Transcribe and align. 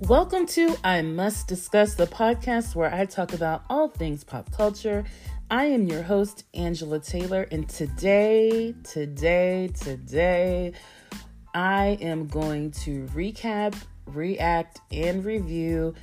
Welcome 0.00 0.44
to 0.48 0.76
I 0.84 1.00
Must 1.00 1.48
Discuss, 1.48 1.94
the 1.94 2.06
podcast 2.06 2.74
where 2.74 2.94
I 2.94 3.06
talk 3.06 3.32
about 3.32 3.64
all 3.70 3.88
things 3.88 4.24
pop 4.24 4.52
culture. 4.52 5.04
I 5.50 5.64
am 5.64 5.86
your 5.86 6.02
host, 6.02 6.44
Angela 6.52 7.00
Taylor, 7.00 7.48
and 7.50 7.66
today, 7.66 8.74
today, 8.84 9.70
today, 9.80 10.74
I 11.54 11.96
am 12.02 12.26
going 12.26 12.72
to 12.72 13.06
recap, 13.14 13.74
react, 14.04 14.82
and 14.92 15.24
review 15.24 15.94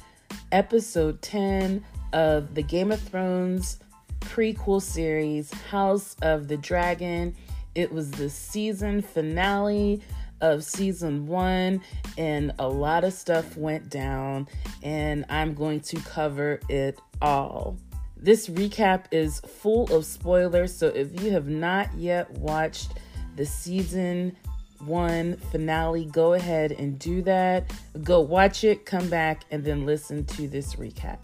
episode 0.51 1.21
10 1.21 1.85
of 2.13 2.55
the 2.55 2.63
Game 2.63 2.91
of 2.91 2.99
Thrones 2.99 3.77
prequel 4.21 4.81
series, 4.81 5.53
House 5.69 6.15
of 6.23 6.47
the 6.47 6.57
Dragon. 6.57 7.35
It 7.75 7.93
was 7.93 8.09
the 8.09 8.31
season 8.31 9.03
finale 9.03 10.01
of 10.43 10.63
season 10.63 11.25
one, 11.25 11.81
and 12.17 12.51
a 12.59 12.67
lot 12.67 13.03
of 13.03 13.13
stuff 13.13 13.57
went 13.57 13.89
down, 13.89 14.47
and 14.83 15.25
I'm 15.29 15.55
going 15.55 15.79
to 15.79 15.95
cover 16.01 16.59
it 16.69 16.99
all. 17.21 17.77
This 18.17 18.47
recap 18.47 19.05
is 19.11 19.39
full 19.39 19.91
of 19.93 20.05
spoilers, 20.05 20.75
so 20.75 20.87
if 20.87 21.19
you 21.21 21.31
have 21.31 21.47
not 21.47 21.93
yet 21.95 22.29
watched 22.31 22.91
the 23.35 23.45
season 23.45 24.35
one 24.79 25.37
finale, 25.51 26.05
go 26.05 26.33
ahead 26.33 26.73
and 26.73 26.99
do 26.99 27.21
that. 27.21 27.71
Go 28.03 28.19
watch 28.19 28.63
it, 28.65 28.85
come 28.85 29.09
back, 29.09 29.45
and 29.49 29.63
then 29.63 29.85
listen 29.85 30.25
to 30.25 30.47
this 30.47 30.75
recap. 30.75 31.19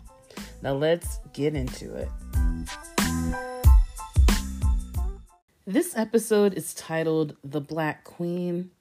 Now 0.62 0.74
let's 0.74 1.20
get 1.34 1.56
into 1.56 1.94
it. 1.94 2.10
This 5.68 5.96
episode 5.96 6.54
is 6.56 6.74
titled 6.74 7.36
The 7.44 7.62
Black 7.62 8.04
Queen, 8.04 8.72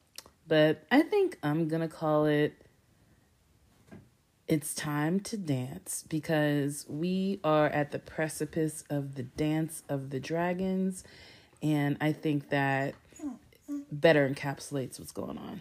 but 0.49 0.85
I 0.91 1.03
think 1.03 1.39
I'm 1.43 1.69
gonna 1.69 1.89
call 1.89 2.27
it 2.27 2.55
It's 4.49 4.75
Time 4.75 5.21
to 5.21 5.37
Dance 5.37 6.05
because 6.09 6.87
we 6.89 7.39
are 7.45 7.67
at 7.67 7.93
the 7.93 7.99
precipice 7.99 8.83
of 8.89 9.15
the 9.15 9.23
Dance 9.23 9.83
of 9.89 10.11
the 10.11 10.19
Dragons, 10.19 11.05
and 11.63 11.97
I 12.01 12.13
think 12.13 12.49
that 12.49 12.95
better 13.93 14.29
encapsulates 14.29 14.99
what's 14.99 15.13
going 15.13 15.39
on. 15.39 15.61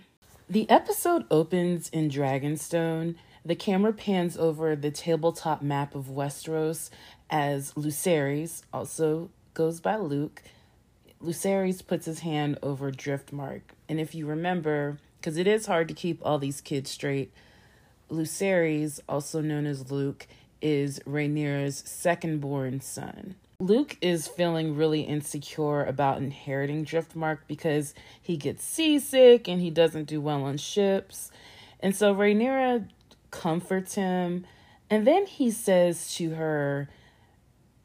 The 0.50 0.70
episode 0.70 1.26
opens 1.30 1.89
in 1.89 2.09
Dragonstone. 2.09 3.16
The 3.44 3.56
camera 3.56 3.94
pans 3.94 4.38
over 4.38 4.76
the 4.76 4.92
tabletop 4.92 5.61
map 5.61 5.95
of 5.95 6.06
Westeros 6.06 6.89
as 7.30 7.73
Lucerys, 7.73 8.61
also 8.73 9.30
goes 9.54 9.80
by 9.80 9.98
Luke, 9.98 10.42
Lucerys 11.23 11.86
puts 11.86 12.06
his 12.06 12.20
hand 12.20 12.60
over 12.62 12.92
Driftmark. 12.92 13.62
And 13.90 14.00
if 14.00 14.14
you 14.14 14.26
remember, 14.26 15.00
because 15.20 15.38
it 15.38 15.48
is 15.48 15.66
hard 15.66 15.88
to 15.88 15.94
keep 15.94 16.20
all 16.23 16.38
these 16.38 16.62
kids 16.62 16.92
straight, 16.92 17.32
Lucerys, 18.10 19.00
also 19.10 19.42
known 19.42 19.66
as 19.66 19.92
Luke, 19.92 20.28
is 20.62 21.00
Rhaenyra's 21.00 21.84
second 21.86 22.40
born 22.42 22.82
son. 22.82 23.36
Luke 23.60 23.98
is 24.02 24.28
feeling 24.28 24.76
really 24.76 25.02
insecure 25.02 25.84
about 25.84 26.20
inheriting 26.20 26.86
Driftmark 26.86 27.40
because 27.48 27.95
he 28.22 28.38
gets 28.38 28.64
seasick 28.64 29.48
and 29.48 29.60
he 29.60 29.72
doesn't 29.72 30.06
do 30.06 30.22
well 30.22 30.44
on 30.44 30.58
ships. 30.58 31.32
And 31.80 31.95
so 31.95 32.14
Rhaenyra 32.14 32.88
comforts 33.32 33.95
him. 33.95 34.45
And 34.90 35.08
then 35.08 35.26
he 35.26 35.50
says 35.50 36.14
to 36.16 36.36
her, 36.36 36.88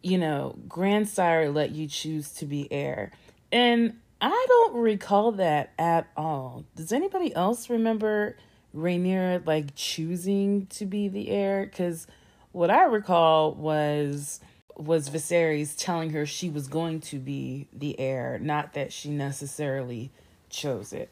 you 0.03 0.19
know, 0.19 0.57
grandsire 0.69 1.49
let 1.51 1.71
you 1.71 1.87
choose 1.87 2.33
to 2.35 2.45
be 2.45 2.71
heir. 2.71 3.13
And 3.53 3.99
I 4.21 4.47
don't 4.49 4.77
recall 4.77 5.33
that 5.33 5.73
at 5.79 6.09
all. 6.17 6.65
Does 6.75 6.91
anybody 6.91 7.35
else 7.35 7.69
remember 7.69 8.37
Rhaenyra 8.75 9.47
like 9.47 9.75
choosing 9.75 10.67
to 10.67 10.87
be 10.87 11.09
the 11.09 11.29
heir? 11.29 11.67
Because 11.67 12.07
what 12.53 12.71
I 12.71 12.85
recall 12.85 13.53
was 13.55 14.41
was 14.75 15.11
Viserys 15.11 15.75
telling 15.77 16.11
her 16.11 16.25
she 16.25 16.49
was 16.49 16.67
going 16.67 17.01
to 17.01 17.19
be 17.19 17.69
the 17.75 17.99
heir, 18.01 18.39
not 18.41 18.73
that 18.73 18.91
she 18.91 19.11
necessarily 19.11 20.11
chose 20.49 20.95
it. 20.95 21.11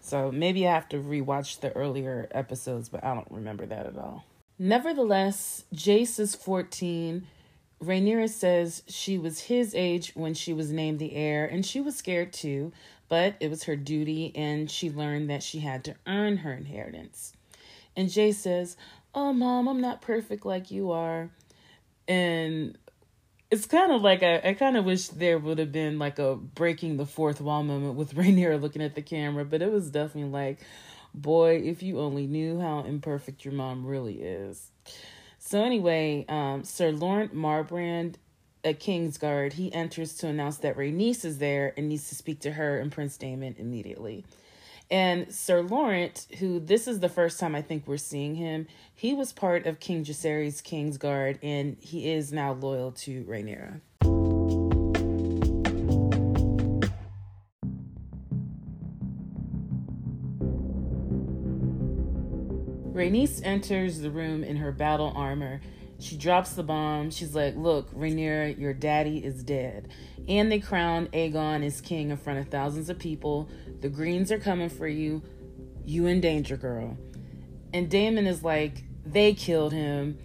So 0.00 0.30
maybe 0.30 0.68
I 0.68 0.74
have 0.74 0.88
to 0.90 0.98
rewatch 0.98 1.60
the 1.60 1.74
earlier 1.74 2.28
episodes, 2.30 2.90
but 2.90 3.02
I 3.02 3.14
don't 3.14 3.30
remember 3.30 3.64
that 3.64 3.86
at 3.86 3.96
all. 3.96 4.24
Nevertheless, 4.58 5.64
Jace 5.74 6.20
is 6.20 6.34
14 6.34 7.26
Rhaenyra 7.84 8.28
says 8.28 8.82
she 8.86 9.18
was 9.18 9.40
his 9.40 9.74
age 9.74 10.12
when 10.14 10.34
she 10.34 10.52
was 10.52 10.70
named 10.70 10.98
the 10.98 11.14
heir, 11.14 11.46
and 11.46 11.64
she 11.64 11.80
was 11.80 11.96
scared 11.96 12.32
too, 12.32 12.72
but 13.08 13.34
it 13.40 13.50
was 13.50 13.64
her 13.64 13.76
duty, 13.76 14.32
and 14.34 14.70
she 14.70 14.90
learned 14.90 15.30
that 15.30 15.42
she 15.42 15.60
had 15.60 15.84
to 15.84 15.94
earn 16.06 16.38
her 16.38 16.52
inheritance. 16.52 17.32
And 17.96 18.10
Jay 18.10 18.32
says, 18.32 18.76
Oh, 19.14 19.32
mom, 19.32 19.68
I'm 19.68 19.80
not 19.80 20.02
perfect 20.02 20.44
like 20.44 20.70
you 20.70 20.90
are. 20.90 21.30
And 22.08 22.76
it's 23.50 23.66
kind 23.66 23.92
of 23.92 24.02
like 24.02 24.22
I, 24.22 24.40
I 24.44 24.54
kind 24.54 24.76
of 24.76 24.84
wish 24.84 25.08
there 25.08 25.38
would 25.38 25.58
have 25.58 25.70
been 25.70 25.98
like 25.98 26.18
a 26.18 26.34
breaking 26.34 26.96
the 26.96 27.06
fourth 27.06 27.40
wall 27.40 27.62
moment 27.62 27.94
with 27.94 28.14
Rhaenyra 28.16 28.60
looking 28.60 28.82
at 28.82 28.94
the 28.94 29.02
camera, 29.02 29.44
but 29.44 29.62
it 29.62 29.70
was 29.70 29.90
definitely 29.90 30.30
like, 30.30 30.58
boy, 31.14 31.62
if 31.64 31.82
you 31.82 32.00
only 32.00 32.26
knew 32.26 32.60
how 32.60 32.80
imperfect 32.80 33.44
your 33.44 33.54
mom 33.54 33.86
really 33.86 34.20
is. 34.20 34.70
So 35.46 35.62
anyway, 35.62 36.24
um, 36.26 36.64
Sir 36.64 36.90
Lorent 36.90 37.34
Marbrand 37.34 38.14
at 38.64 38.80
Kingsguard, 38.80 39.52
he 39.52 39.70
enters 39.74 40.14
to 40.16 40.26
announce 40.26 40.56
that 40.58 40.74
Rhaenys 40.74 41.22
is 41.22 41.36
there 41.36 41.74
and 41.76 41.86
needs 41.86 42.08
to 42.08 42.14
speak 42.14 42.40
to 42.40 42.52
her 42.52 42.78
and 42.78 42.90
Prince 42.90 43.18
Daemon 43.18 43.56
immediately. 43.58 44.24
And 44.90 45.30
Sir 45.34 45.60
Lorent, 45.60 46.26
who 46.38 46.60
this 46.60 46.88
is 46.88 47.00
the 47.00 47.10
first 47.10 47.38
time 47.38 47.54
I 47.54 47.60
think 47.60 47.86
we're 47.86 47.98
seeing 47.98 48.36
him, 48.36 48.66
he 48.94 49.12
was 49.12 49.34
part 49.34 49.66
of 49.66 49.80
King 49.80 50.02
Jacaerys' 50.02 50.62
Kingsguard 50.62 51.38
and 51.42 51.76
he 51.78 52.10
is 52.10 52.32
now 52.32 52.54
loyal 52.54 52.92
to 52.92 53.22
Rhaenyra. 53.24 53.82
Rhaenys 62.94 63.40
enters 63.44 64.00
the 64.00 64.10
room 64.10 64.44
in 64.44 64.56
her 64.56 64.70
battle 64.70 65.12
armor. 65.16 65.60
She 65.98 66.16
drops 66.16 66.52
the 66.52 66.62
bomb. 66.62 67.10
She's 67.10 67.34
like, 67.34 67.56
Look, 67.56 67.92
Rhaenyra, 67.92 68.58
your 68.58 68.72
daddy 68.72 69.24
is 69.24 69.42
dead. 69.42 69.88
And 70.28 70.50
they 70.50 70.60
crown 70.60 71.08
Aegon 71.08 71.64
as 71.64 71.80
king 71.80 72.10
in 72.10 72.16
front 72.16 72.38
of 72.38 72.48
thousands 72.48 72.88
of 72.88 72.98
people. 72.98 73.48
The 73.80 73.88
Greens 73.88 74.30
are 74.30 74.38
coming 74.38 74.68
for 74.68 74.86
you. 74.86 75.22
You 75.84 76.06
in 76.06 76.20
danger, 76.20 76.56
girl. 76.56 76.96
And 77.72 77.90
Daemon 77.90 78.26
is 78.26 78.44
like, 78.44 78.84
They 79.04 79.34
killed 79.34 79.72
him. 79.72 80.18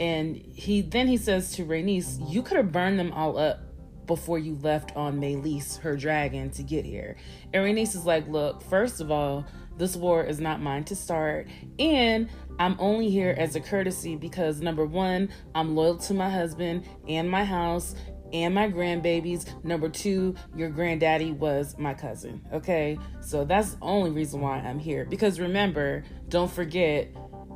And 0.00 0.36
he 0.36 0.80
then 0.80 1.06
he 1.08 1.18
says 1.18 1.52
to 1.56 1.64
Rhaenys, 1.64 2.32
You 2.32 2.42
could 2.42 2.56
have 2.56 2.72
burned 2.72 2.98
them 2.98 3.12
all 3.12 3.36
up 3.36 3.60
before 4.06 4.38
you 4.38 4.58
left 4.62 4.94
on 4.96 5.20
Meleys, 5.20 5.78
her 5.80 5.96
dragon, 5.96 6.50
to 6.50 6.62
get 6.62 6.84
here. 6.84 7.16
And 7.52 7.62
Rhaenys 7.64 7.94
is 7.94 8.06
like, 8.06 8.26
Look, 8.28 8.62
first 8.62 9.00
of 9.00 9.10
all, 9.10 9.44
this 9.76 9.96
war 9.96 10.22
is 10.24 10.40
not 10.40 10.60
mine 10.60 10.84
to 10.84 10.96
start. 10.96 11.48
And 11.78 12.28
I'm 12.58 12.76
only 12.78 13.10
here 13.10 13.34
as 13.36 13.56
a 13.56 13.60
courtesy 13.60 14.16
because 14.16 14.60
number 14.60 14.86
one, 14.86 15.30
I'm 15.54 15.74
loyal 15.74 15.96
to 15.98 16.14
my 16.14 16.30
husband 16.30 16.86
and 17.08 17.28
my 17.28 17.44
house 17.44 17.94
and 18.32 18.54
my 18.54 18.68
grandbabies. 18.70 19.64
Number 19.64 19.88
two, 19.88 20.34
your 20.56 20.68
granddaddy 20.70 21.32
was 21.32 21.76
my 21.78 21.94
cousin. 21.94 22.40
Okay. 22.52 22.98
So 23.20 23.44
that's 23.44 23.72
the 23.72 23.78
only 23.82 24.10
reason 24.10 24.40
why 24.40 24.58
I'm 24.58 24.78
here. 24.78 25.04
Because 25.04 25.40
remember, 25.40 26.04
don't 26.28 26.50
forget, 26.50 27.12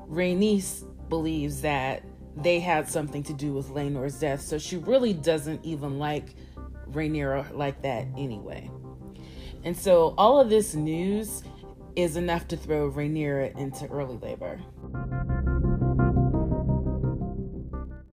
Rhaenys 0.08 0.84
believes 1.08 1.62
that 1.62 2.02
they 2.36 2.60
had 2.60 2.88
something 2.88 3.22
to 3.24 3.32
do 3.32 3.52
with 3.52 3.68
Laenor's 3.68 4.20
death. 4.20 4.40
So 4.40 4.58
she 4.58 4.76
really 4.76 5.12
doesn't 5.12 5.64
even 5.64 5.98
like 5.98 6.34
Rhaenyra 6.90 7.54
like 7.56 7.82
that 7.82 8.06
anyway. 8.16 8.70
And 9.64 9.76
so 9.76 10.14
all 10.16 10.40
of 10.40 10.48
this 10.48 10.74
news 10.74 11.42
is 11.96 12.16
enough 12.16 12.48
to 12.48 12.56
throw 12.56 12.90
Rhaenyra 12.90 13.56
into 13.58 13.86
early 13.86 14.16
labor. 14.16 14.60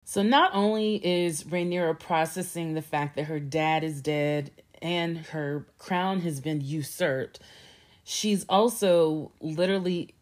So 0.06 0.22
not 0.22 0.52
only 0.54 0.96
is 0.96 1.44
Rhaenyra 1.44 2.00
processing 2.00 2.74
the 2.74 2.82
fact 2.82 3.16
that 3.16 3.26
her 3.26 3.40
dad 3.40 3.84
is 3.84 4.02
dead 4.02 4.52
and 4.82 5.18
her 5.18 5.66
crown 5.80 6.22
has 6.22 6.40
been 6.40 6.62
usurped, 6.62 7.40
she's 8.04 8.46
also 8.48 9.32
literally 9.40 10.14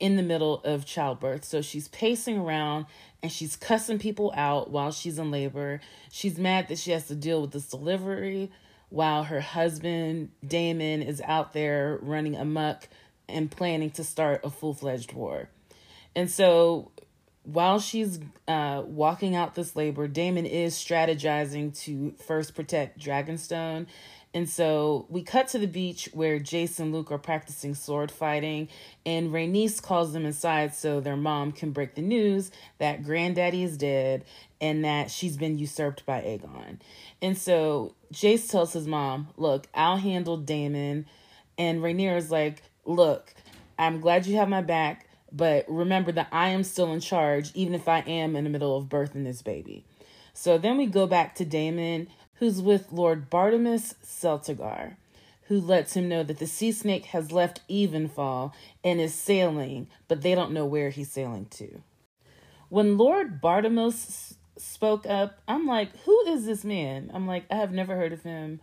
in 0.00 0.16
the 0.16 0.22
middle 0.22 0.60
of 0.64 0.84
childbirth. 0.84 1.44
So 1.44 1.62
she's 1.62 1.88
pacing 1.88 2.38
around 2.38 2.86
and 3.22 3.30
she's 3.30 3.56
cussing 3.56 3.98
people 3.98 4.32
out 4.36 4.70
while 4.70 4.90
she's 4.90 5.18
in 5.18 5.30
labor. 5.30 5.80
She's 6.10 6.38
mad 6.38 6.68
that 6.68 6.78
she 6.78 6.90
has 6.90 7.06
to 7.08 7.14
deal 7.14 7.40
with 7.40 7.52
this 7.52 7.68
delivery 7.68 8.50
while 8.88 9.24
her 9.24 9.40
husband, 9.40 10.30
Daemon, 10.46 11.02
is 11.02 11.20
out 11.22 11.52
there 11.52 11.98
running 12.02 12.36
amuck 12.36 12.88
and 13.28 13.50
planning 13.50 13.90
to 13.90 14.04
start 14.04 14.40
a 14.44 14.50
full 14.50 14.74
fledged 14.74 15.12
war. 15.12 15.48
And 16.14 16.30
so 16.30 16.90
while 17.42 17.78
she's 17.78 18.18
uh, 18.48 18.82
walking 18.86 19.36
out 19.36 19.54
this 19.54 19.76
labor, 19.76 20.08
Daemon 20.08 20.46
is 20.46 20.74
strategizing 20.74 21.78
to 21.80 22.14
first 22.26 22.54
protect 22.54 22.98
Dragonstone. 22.98 23.86
And 24.34 24.50
so 24.50 25.06
we 25.08 25.22
cut 25.22 25.48
to 25.48 25.58
the 25.58 25.66
beach 25.66 26.10
where 26.12 26.38
Jace 26.38 26.78
and 26.78 26.92
Luke 26.92 27.10
are 27.10 27.16
practicing 27.16 27.74
sword 27.74 28.10
fighting, 28.10 28.68
and 29.06 29.30
Rhaenys 29.30 29.80
calls 29.80 30.12
them 30.12 30.26
inside 30.26 30.74
so 30.74 31.00
their 31.00 31.16
mom 31.16 31.52
can 31.52 31.70
break 31.70 31.94
the 31.94 32.02
news 32.02 32.50
that 32.76 33.02
granddaddy 33.02 33.62
is 33.62 33.78
dead 33.78 34.24
and 34.60 34.84
that 34.84 35.10
she's 35.10 35.36
been 35.36 35.58
usurped 35.58 36.06
by 36.06 36.20
Aegon. 36.20 36.78
And 37.20 37.36
so 37.36 37.94
Jace 38.12 38.50
tells 38.50 38.72
his 38.72 38.86
mom, 38.86 39.28
Look, 39.36 39.66
I'll 39.74 39.96
handle 39.96 40.36
Daemon. 40.36 41.06
And 41.58 41.80
Rhaenyra 41.80 42.16
is 42.16 42.30
like, 42.30 42.62
Look, 42.84 43.34
I'm 43.78 44.00
glad 44.00 44.26
you 44.26 44.36
have 44.36 44.48
my 44.48 44.62
back, 44.62 45.08
but 45.32 45.64
remember 45.68 46.12
that 46.12 46.28
I 46.32 46.48
am 46.48 46.64
still 46.64 46.92
in 46.92 47.00
charge, 47.00 47.50
even 47.54 47.74
if 47.74 47.88
I 47.88 48.00
am 48.00 48.36
in 48.36 48.44
the 48.44 48.50
middle 48.50 48.76
of 48.76 48.86
birthing 48.86 49.24
this 49.24 49.42
baby. 49.42 49.84
So 50.32 50.58
then 50.58 50.76
we 50.76 50.86
go 50.86 51.06
back 51.06 51.34
to 51.36 51.44
Daemon, 51.44 52.08
who's 52.34 52.60
with 52.60 52.92
Lord 52.92 53.30
Bartimaeus 53.30 53.94
Celtigar, 54.04 54.96
who 55.48 55.60
lets 55.60 55.94
him 55.94 56.08
know 56.08 56.22
that 56.22 56.38
the 56.38 56.46
sea 56.46 56.72
snake 56.72 57.06
has 57.06 57.32
left 57.32 57.66
Evenfall 57.68 58.52
and 58.84 59.00
is 59.00 59.14
sailing, 59.14 59.88
but 60.08 60.22
they 60.22 60.34
don't 60.34 60.52
know 60.52 60.66
where 60.66 60.90
he's 60.90 61.10
sailing 61.10 61.46
to. 61.46 61.82
When 62.68 62.98
Lord 62.98 63.40
Bartimaeus 63.40 64.34
spoke 64.56 65.06
up, 65.06 65.40
I'm 65.46 65.66
like, 65.66 65.96
who 66.04 66.18
is 66.28 66.46
this 66.46 66.64
man? 66.64 67.10
I'm 67.12 67.26
like, 67.26 67.44
I 67.50 67.56
have 67.56 67.72
never 67.72 67.96
heard 67.96 68.12
of 68.12 68.22
him. 68.22 68.60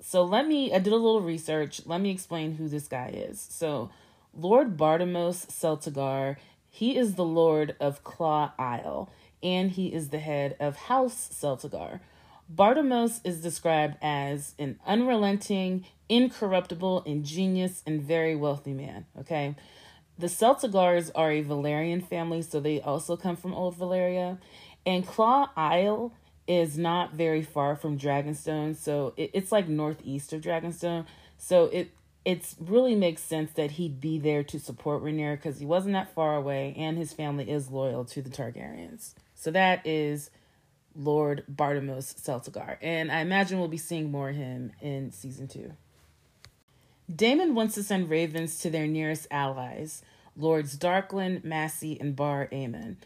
So 0.00 0.24
let 0.24 0.46
me, 0.46 0.72
I 0.72 0.78
did 0.78 0.92
a 0.92 0.96
little 0.96 1.20
research. 1.20 1.82
Let 1.84 2.00
me 2.00 2.10
explain 2.10 2.54
who 2.54 2.68
this 2.68 2.86
guy 2.86 3.08
is. 3.14 3.40
So, 3.50 3.90
Lord 4.32 4.76
Bartimaeus 4.76 5.46
Celtigar, 5.46 6.36
he 6.70 6.96
is 6.96 7.14
the 7.14 7.24
Lord 7.24 7.74
of 7.80 8.04
Claw 8.04 8.52
Isle, 8.58 9.10
and 9.42 9.70
he 9.72 9.92
is 9.92 10.10
the 10.10 10.18
head 10.18 10.56
of 10.60 10.76
House 10.76 11.30
Celtigar. 11.32 12.00
Bartimaeus 12.48 13.20
is 13.24 13.42
described 13.42 13.96
as 14.00 14.54
an 14.58 14.78
unrelenting, 14.86 15.84
incorruptible, 16.08 17.02
ingenious, 17.04 17.82
and 17.86 18.00
very 18.00 18.36
wealthy 18.36 18.72
man. 18.72 19.06
Okay. 19.18 19.54
The 20.18 20.26
Celtigars 20.26 21.10
are 21.14 21.30
a 21.30 21.44
Valyrian 21.44 22.04
family, 22.04 22.42
so 22.42 22.58
they 22.58 22.80
also 22.80 23.16
come 23.16 23.36
from 23.36 23.54
Old 23.54 23.78
Valyria. 23.78 24.38
And 24.86 25.06
Claw 25.06 25.50
Isle 25.56 26.12
is 26.46 26.78
not 26.78 27.12
very 27.12 27.42
far 27.42 27.76
from 27.76 27.98
Dragonstone, 27.98 28.74
so 28.74 29.12
it, 29.16 29.30
it's 29.34 29.52
like 29.52 29.68
northeast 29.68 30.32
of 30.32 30.40
Dragonstone. 30.40 31.04
So 31.36 31.64
it 31.66 31.90
it's 32.24 32.56
really 32.58 32.94
makes 32.94 33.22
sense 33.22 33.52
that 33.52 33.72
he'd 33.72 34.00
be 34.00 34.18
there 34.18 34.42
to 34.44 34.58
support 34.58 35.02
Rhaenyra 35.02 35.36
because 35.36 35.60
he 35.60 35.66
wasn't 35.66 35.94
that 35.94 36.14
far 36.14 36.36
away, 36.36 36.74
and 36.76 36.98
his 36.98 37.12
family 37.12 37.50
is 37.50 37.70
loyal 37.70 38.04
to 38.06 38.22
the 38.22 38.30
Targaryens. 38.30 39.14
So 39.34 39.50
that 39.50 39.86
is 39.86 40.30
Lord 40.94 41.44
Bartimaeus 41.48 42.14
Celtigar, 42.14 42.76
and 42.82 43.12
I 43.12 43.20
imagine 43.20 43.58
we'll 43.58 43.68
be 43.68 43.76
seeing 43.76 44.10
more 44.10 44.30
of 44.30 44.36
him 44.36 44.72
in 44.80 45.12
season 45.12 45.48
two. 45.48 45.72
Daemon 47.14 47.54
wants 47.54 47.74
to 47.76 47.82
send 47.82 48.10
ravens 48.10 48.58
to 48.60 48.68
their 48.68 48.86
nearest 48.86 49.26
allies, 49.30 50.02
Lords 50.36 50.76
Darklyn, 50.76 51.42
Massey, 51.42 51.98
and 52.00 52.14
Bar 52.14 52.48
Emmon. 52.52 52.96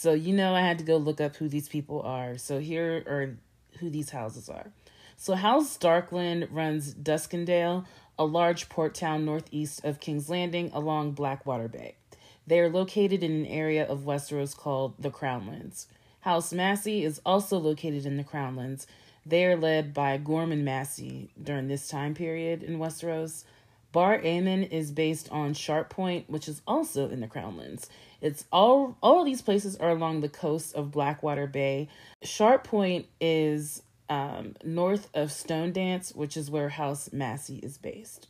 So, 0.00 0.14
you 0.14 0.32
know, 0.32 0.54
I 0.54 0.62
had 0.62 0.78
to 0.78 0.84
go 0.84 0.96
look 0.96 1.20
up 1.20 1.36
who 1.36 1.46
these 1.46 1.68
people 1.68 2.00
are. 2.00 2.38
So, 2.38 2.58
here 2.58 3.04
are 3.06 3.36
who 3.80 3.90
these 3.90 4.08
houses 4.08 4.48
are. 4.48 4.72
So, 5.18 5.34
House 5.34 5.76
Darklyn 5.76 6.48
runs 6.50 6.94
Duskendale, 6.94 7.84
a 8.18 8.24
large 8.24 8.70
port 8.70 8.94
town 8.94 9.26
northeast 9.26 9.84
of 9.84 10.00
King's 10.00 10.30
Landing 10.30 10.70
along 10.72 11.10
Blackwater 11.10 11.68
Bay. 11.68 11.96
They 12.46 12.60
are 12.60 12.70
located 12.70 13.22
in 13.22 13.32
an 13.32 13.44
area 13.44 13.84
of 13.86 14.06
Westeros 14.06 14.56
called 14.56 14.94
the 14.98 15.10
Crownlands. 15.10 15.84
House 16.20 16.50
Massey 16.50 17.04
is 17.04 17.20
also 17.26 17.58
located 17.58 18.06
in 18.06 18.16
the 18.16 18.24
Crownlands. 18.24 18.86
They 19.26 19.44
are 19.44 19.56
led 19.56 19.92
by 19.92 20.16
Gorman 20.16 20.64
Massey 20.64 21.28
during 21.42 21.68
this 21.68 21.88
time 21.88 22.14
period 22.14 22.62
in 22.62 22.78
Westeros. 22.78 23.44
Bar 23.92 24.18
Emmon 24.20 24.62
is 24.70 24.92
based 24.92 25.28
on 25.30 25.52
Sharp 25.52 25.90
Point, 25.90 26.30
which 26.30 26.48
is 26.48 26.62
also 26.66 27.10
in 27.10 27.20
the 27.20 27.26
Crownlands. 27.26 27.88
It's 28.20 28.44
all 28.52 28.96
all 29.02 29.20
of 29.20 29.26
these 29.26 29.42
places 29.42 29.76
are 29.76 29.90
along 29.90 30.20
the 30.20 30.28
coast 30.28 30.74
of 30.74 30.90
Blackwater 30.90 31.46
Bay. 31.46 31.88
Sharp 32.22 32.64
Point 32.64 33.06
is 33.20 33.82
um, 34.08 34.56
north 34.64 35.08
of 35.14 35.30
Stonedance, 35.30 36.14
which 36.14 36.36
is 36.36 36.50
where 36.50 36.68
House 36.68 37.12
Massey 37.12 37.58
is 37.58 37.78
based. 37.78 38.28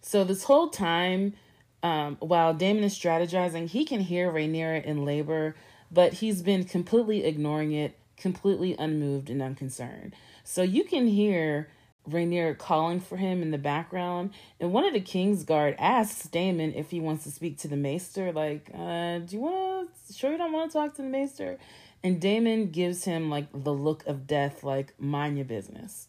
So 0.00 0.22
this 0.24 0.44
whole 0.44 0.68
time, 0.68 1.34
um, 1.82 2.16
while 2.20 2.54
Daemon 2.54 2.84
is 2.84 2.96
strategizing, 2.96 3.68
he 3.68 3.84
can 3.84 4.00
hear 4.00 4.30
Rhaenyra 4.30 4.84
in 4.84 5.04
labor, 5.04 5.56
but 5.90 6.14
he's 6.14 6.42
been 6.42 6.64
completely 6.64 7.24
ignoring 7.24 7.72
it, 7.72 7.98
completely 8.16 8.76
unmoved 8.78 9.28
and 9.28 9.42
unconcerned. 9.42 10.14
So 10.44 10.62
you 10.62 10.84
can 10.84 11.08
hear 11.08 11.68
Rhaenyra 12.08 12.56
calling 12.58 13.00
for 13.00 13.16
him 13.16 13.42
in 13.42 13.50
the 13.50 13.58
background, 13.58 14.30
and 14.60 14.72
one 14.72 14.84
of 14.84 14.92
the 14.92 15.00
King's 15.00 15.44
Guard 15.44 15.74
asks 15.78 16.28
Daemon 16.28 16.74
if 16.74 16.90
he 16.90 17.00
wants 17.00 17.24
to 17.24 17.30
speak 17.30 17.58
to 17.58 17.68
the 17.68 17.76
Maester. 17.76 18.32
Like, 18.32 18.70
uh, 18.74 19.18
do 19.18 19.36
you 19.36 19.40
want 19.40 19.90
to? 20.06 20.12
Sure, 20.12 20.32
you 20.32 20.38
don't 20.38 20.52
want 20.52 20.70
to 20.70 20.78
talk 20.78 20.94
to 20.94 21.02
the 21.02 21.08
Maester? 21.08 21.58
And 22.02 22.20
Daemon 22.20 22.70
gives 22.70 23.04
him 23.04 23.30
like 23.30 23.46
the 23.52 23.72
look 23.72 24.06
of 24.06 24.26
death, 24.26 24.62
like 24.62 24.94
mind 25.00 25.36
your 25.36 25.44
business. 25.44 26.08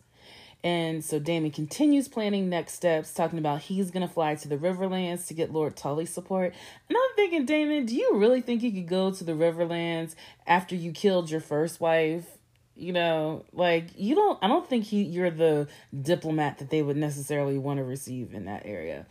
And 0.63 1.03
so 1.03 1.19
Daemon 1.19 1.51
continues 1.51 2.07
planning 2.07 2.49
next 2.49 2.73
steps, 2.73 3.13
talking 3.13 3.39
about 3.39 3.61
he's 3.61 3.91
gonna 3.91 4.07
fly 4.07 4.35
to 4.35 4.47
the 4.47 4.57
Riverlands 4.57 5.27
to 5.27 5.33
get 5.33 5.53
Lord 5.53 5.75
Tully's 5.75 6.09
support. 6.09 6.53
And 6.89 6.97
I'm 6.97 7.15
thinking, 7.15 7.45
Daemon, 7.45 7.85
do 7.85 7.95
you 7.95 8.15
really 8.15 8.41
think 8.41 8.63
you 8.63 8.71
could 8.71 8.87
go 8.87 9.11
to 9.11 9.23
the 9.23 9.33
Riverlands 9.33 10.15
after 10.45 10.75
you 10.75 10.91
killed 10.91 11.29
your 11.29 11.41
first 11.41 11.79
wife 11.79 12.36
you 12.77 12.93
know 12.93 13.43
like 13.53 13.87
you 13.95 14.15
don't 14.15 14.37
i 14.41 14.47
don't 14.47 14.67
think 14.67 14.85
he, 14.85 15.01
you're 15.01 15.31
the 15.31 15.67
diplomat 15.99 16.59
that 16.59 16.69
they 16.69 16.81
would 16.81 16.97
necessarily 16.97 17.57
want 17.57 17.77
to 17.77 17.83
receive 17.83 18.33
in 18.33 18.45
that 18.45 18.63
area. 18.65 19.05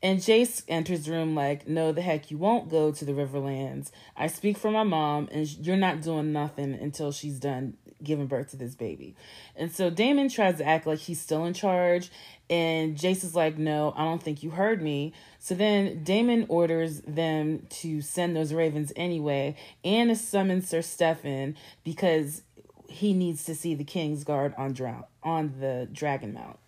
And 0.00 0.20
jace 0.20 0.62
enters 0.68 1.06
the 1.06 1.12
room 1.12 1.34
like 1.34 1.66
no 1.66 1.90
the 1.90 2.02
heck 2.02 2.30
you 2.30 2.38
won't 2.38 2.70
go 2.70 2.92
to 2.92 3.04
the 3.04 3.12
riverlands. 3.12 3.90
I 4.16 4.28
speak 4.28 4.56
for 4.56 4.70
my 4.70 4.84
mom 4.84 5.28
and 5.32 5.48
you're 5.58 5.76
not 5.76 6.02
doing 6.02 6.32
nothing 6.32 6.74
until 6.74 7.10
she's 7.10 7.40
done 7.40 7.76
giving 8.00 8.28
birth 8.28 8.50
to 8.50 8.56
this 8.56 8.76
baby. 8.76 9.16
And 9.56 9.72
so 9.72 9.90
daemon 9.90 10.28
tries 10.28 10.58
to 10.58 10.64
act 10.64 10.86
like 10.86 11.00
he's 11.00 11.20
still 11.20 11.44
in 11.44 11.54
charge 11.54 12.10
and 12.48 12.96
jace 12.96 13.24
is 13.24 13.34
like 13.34 13.58
no 13.58 13.92
i 13.96 14.04
don't 14.04 14.22
think 14.22 14.44
you 14.44 14.50
heard 14.50 14.80
me. 14.80 15.14
So 15.40 15.56
then 15.56 16.04
daemon 16.04 16.46
orders 16.48 17.00
them 17.00 17.66
to 17.80 18.00
send 18.00 18.36
those 18.36 18.54
ravens 18.54 18.92
anyway 18.94 19.56
and 19.84 20.10
to 20.10 20.16
summon 20.16 20.62
sir 20.62 20.78
steffon 20.78 21.56
because 21.82 22.42
he 22.88 23.12
needs 23.12 23.44
to 23.44 23.54
see 23.54 23.74
the 23.74 23.84
King's 23.84 24.24
Guard 24.24 24.54
on 24.56 24.74
on 25.22 25.54
the 25.60 25.88
Dragon 25.92 26.32
Mount. 26.32 26.58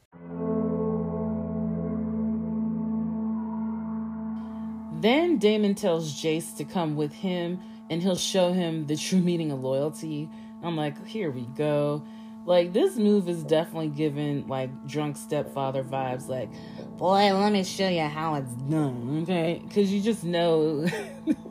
Then 5.03 5.39
daemon 5.39 5.75
tells 5.75 6.23
Jace 6.23 6.57
to 6.59 6.65
come 6.65 6.95
with 6.95 7.13
him 7.13 7.59
and 7.89 8.03
he'll 8.03 8.17
show 8.17 8.53
him 8.53 8.87
the 8.87 8.97
true 8.97 9.19
meaning 9.21 9.51
of 9.51 9.61
loyalty. 9.61 10.29
I'm 10.63 10.77
like, 10.77 11.07
here 11.07 11.31
we 11.31 11.47
go. 11.57 12.05
Like 12.45 12.73
this 12.75 12.97
move 12.97 13.29
is 13.29 13.43
definitely 13.43 13.89
giving 13.89 14.47
like 14.47 14.71
drunk 14.87 15.17
stepfather 15.17 15.83
vibes. 15.83 16.29
Like, 16.29 16.51
boy, 16.99 17.33
let 17.33 17.53
me 17.53 17.65
show 17.65 17.89
you 17.89 18.03
how 18.03 18.35
it's 18.35 18.53
done, 18.53 19.23
okay? 19.23 19.63
Because 19.67 19.91
you 19.91 20.03
just 20.03 20.25
know 20.25 20.87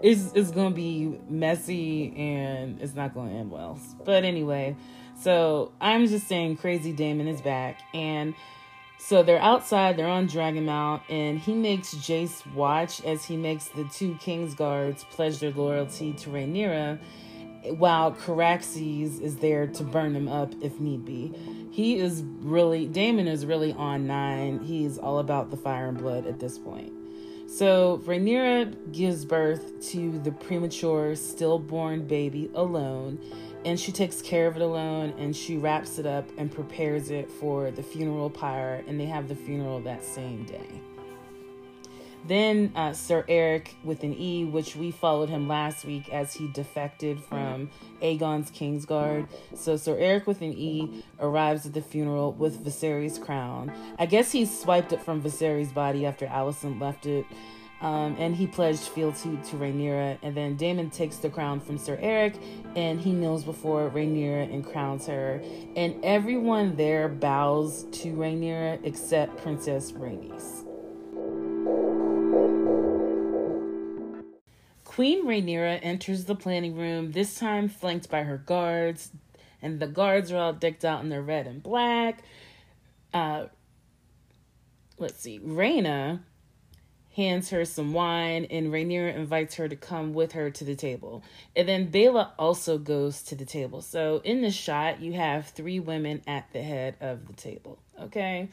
it's 0.00 0.32
it's 0.34 0.50
gonna 0.50 0.74
be 0.74 1.18
messy 1.28 2.14
and 2.16 2.80
it's 2.80 2.94
not 2.94 3.14
gonna 3.14 3.32
end 3.32 3.50
well. 3.50 3.78
But 4.04 4.24
anyway, 4.24 4.76
so 5.20 5.72
I'm 5.80 6.06
just 6.06 6.28
saying, 6.28 6.56
Crazy 6.58 6.92
Daemon 6.92 7.28
is 7.28 7.40
back, 7.40 7.80
and 7.92 8.34
so 8.98 9.22
they're 9.22 9.40
outside. 9.40 9.96
They're 9.96 10.06
on 10.06 10.26
Dragon 10.26 10.64
Mount, 10.66 11.02
and 11.08 11.38
he 11.38 11.54
makes 11.54 11.94
Jace 11.94 12.44
watch 12.54 13.02
as 13.04 13.24
he 13.24 13.36
makes 13.36 13.68
the 13.68 13.84
two 13.84 14.16
King's 14.20 14.54
guards 14.54 15.04
pledge 15.10 15.38
their 15.38 15.52
loyalty 15.52 16.12
to 16.14 16.30
Rhaenyra, 16.30 16.98
while 17.76 18.12
Caraxes 18.12 19.20
is 19.20 19.36
there 19.36 19.66
to 19.66 19.84
burn 19.84 20.12
them 20.12 20.28
up 20.28 20.52
if 20.62 20.78
need 20.80 21.04
be. 21.04 21.32
He 21.70 21.98
is 21.98 22.22
really 22.40 22.86
Daemon 22.86 23.28
is 23.28 23.46
really 23.46 23.72
on 23.72 24.06
nine. 24.06 24.60
He's 24.60 24.98
all 24.98 25.18
about 25.18 25.50
the 25.50 25.56
fire 25.56 25.88
and 25.88 25.98
blood 25.98 26.26
at 26.26 26.40
this 26.40 26.58
point. 26.58 26.92
So 27.48 28.02
Rhaenyra 28.04 28.92
gives 28.92 29.24
birth 29.24 29.80
to 29.88 30.18
the 30.18 30.30
premature, 30.30 31.16
stillborn 31.16 32.06
baby 32.06 32.50
alone, 32.54 33.18
and 33.64 33.80
she 33.80 33.90
takes 33.90 34.20
care 34.20 34.46
of 34.46 34.56
it 34.56 34.62
alone 34.62 35.14
and 35.18 35.34
she 35.34 35.56
wraps 35.56 35.98
it 35.98 36.04
up 36.04 36.28
and 36.36 36.52
prepares 36.52 37.10
it 37.10 37.30
for 37.30 37.70
the 37.70 37.82
funeral 37.82 38.28
pyre, 38.28 38.84
and 38.86 39.00
they 39.00 39.06
have 39.06 39.28
the 39.28 39.34
funeral 39.34 39.80
that 39.80 40.04
same 40.04 40.44
day. 40.44 40.68
Then 42.26 42.72
uh, 42.74 42.92
Sir 42.92 43.24
Eric 43.28 43.74
with 43.84 44.02
an 44.02 44.14
E, 44.14 44.44
which 44.44 44.76
we 44.76 44.90
followed 44.90 45.28
him 45.28 45.48
last 45.48 45.84
week 45.84 46.12
as 46.12 46.34
he 46.34 46.48
defected 46.48 47.20
from 47.20 47.70
Aegon's 48.02 48.50
Kingsguard. 48.50 49.28
So 49.54 49.76
Sir 49.76 49.96
Eric 49.98 50.26
with 50.26 50.42
an 50.42 50.52
E 50.52 51.04
arrives 51.20 51.64
at 51.64 51.74
the 51.74 51.82
funeral 51.82 52.32
with 52.32 52.64
Viserys' 52.64 53.22
crown. 53.22 53.72
I 53.98 54.06
guess 54.06 54.32
he 54.32 54.44
swiped 54.44 54.92
it 54.92 55.02
from 55.02 55.22
Viserys' 55.22 55.72
body 55.72 56.04
after 56.04 56.26
Alicent 56.26 56.80
left 56.80 57.06
it. 57.06 57.24
Um, 57.80 58.16
and 58.18 58.34
he 58.34 58.48
pledged 58.48 58.80
fealty 58.80 59.38
to 59.50 59.56
Rhaenyra. 59.56 60.18
And 60.22 60.36
then 60.36 60.56
Daemon 60.56 60.90
takes 60.90 61.18
the 61.18 61.30
crown 61.30 61.60
from 61.60 61.78
Sir 61.78 61.96
Eric, 62.00 62.34
and 62.74 63.00
he 63.00 63.12
kneels 63.12 63.44
before 63.44 63.88
Rhaenyra 63.90 64.52
and 64.52 64.66
crowns 64.66 65.06
her. 65.06 65.40
And 65.76 66.04
everyone 66.04 66.74
there 66.74 67.08
bows 67.08 67.84
to 67.92 68.14
Rhaenyra 68.14 68.80
except 68.82 69.40
Princess 69.42 69.92
Rhaenys. 69.92 70.67
Queen 74.98 75.26
Rhaenyra 75.26 75.78
enters 75.80 76.24
the 76.24 76.34
planning 76.34 76.74
room, 76.74 77.12
this 77.12 77.36
time 77.36 77.68
flanked 77.68 78.10
by 78.10 78.24
her 78.24 78.36
guards. 78.36 79.12
And 79.62 79.78
the 79.78 79.86
guards 79.86 80.32
are 80.32 80.38
all 80.38 80.52
decked 80.52 80.84
out 80.84 81.04
in 81.04 81.08
their 81.08 81.22
red 81.22 81.46
and 81.46 81.62
black. 81.62 82.24
Uh, 83.14 83.44
let's 84.98 85.20
see, 85.20 85.38
Rhaena 85.38 86.18
hands 87.14 87.50
her 87.50 87.64
some 87.64 87.92
wine, 87.92 88.46
and 88.46 88.72
Rhaenyra 88.72 89.14
invites 89.14 89.54
her 89.54 89.68
to 89.68 89.76
come 89.76 90.14
with 90.14 90.32
her 90.32 90.50
to 90.50 90.64
the 90.64 90.74
table. 90.74 91.22
And 91.54 91.68
then 91.68 91.92
Baela 91.92 92.30
also 92.36 92.76
goes 92.76 93.22
to 93.22 93.36
the 93.36 93.44
table. 93.44 93.82
So 93.82 94.20
in 94.24 94.42
the 94.42 94.50
shot, 94.50 95.00
you 95.00 95.12
have 95.12 95.46
three 95.46 95.78
women 95.78 96.22
at 96.26 96.52
the 96.52 96.62
head 96.62 96.96
of 97.00 97.28
the 97.28 97.34
table. 97.34 97.78
Okay. 98.00 98.48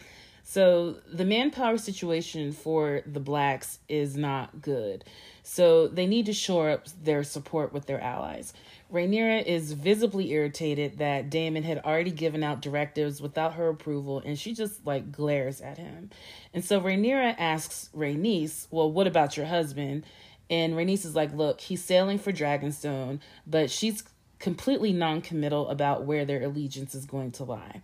So 0.47 0.97
the 1.11 1.25
manpower 1.25 1.79
situation 1.79 2.51
for 2.51 3.01
the 3.07 3.19
blacks 3.19 3.79
is 3.89 4.15
not 4.15 4.61
good. 4.61 5.03
So 5.41 5.87
they 5.87 6.05
need 6.05 6.27
to 6.27 6.33
shore 6.33 6.69
up 6.69 6.87
their 7.03 7.23
support 7.23 7.73
with 7.73 7.87
their 7.87 7.99
allies. 7.99 8.53
Rhaenyra 8.93 9.43
is 9.43 9.73
visibly 9.73 10.29
irritated 10.31 10.99
that 10.99 11.31
Daemon 11.31 11.63
had 11.63 11.79
already 11.79 12.11
given 12.11 12.43
out 12.43 12.61
directives 12.61 13.19
without 13.19 13.55
her 13.55 13.69
approval, 13.69 14.21
and 14.23 14.37
she 14.37 14.53
just 14.53 14.85
like 14.85 15.11
glares 15.11 15.61
at 15.61 15.79
him. 15.79 16.11
And 16.53 16.63
so 16.63 16.79
Rhaenyra 16.79 17.35
asks 17.39 17.89
Rhaenys, 17.95 18.67
Well, 18.69 18.91
what 18.91 19.07
about 19.07 19.35
your 19.35 19.47
husband? 19.47 20.05
And 20.51 20.75
Rhaenys 20.75 21.05
is 21.05 21.15
like, 21.15 21.33
Look, 21.33 21.59
he's 21.59 21.83
sailing 21.83 22.19
for 22.19 22.31
Dragonstone, 22.31 23.19
but 23.47 23.71
she's 23.71 24.03
completely 24.37 24.93
non 24.93 25.21
committal 25.21 25.69
about 25.69 26.05
where 26.05 26.23
their 26.23 26.43
allegiance 26.43 26.93
is 26.93 27.07
going 27.07 27.31
to 27.31 27.43
lie. 27.45 27.81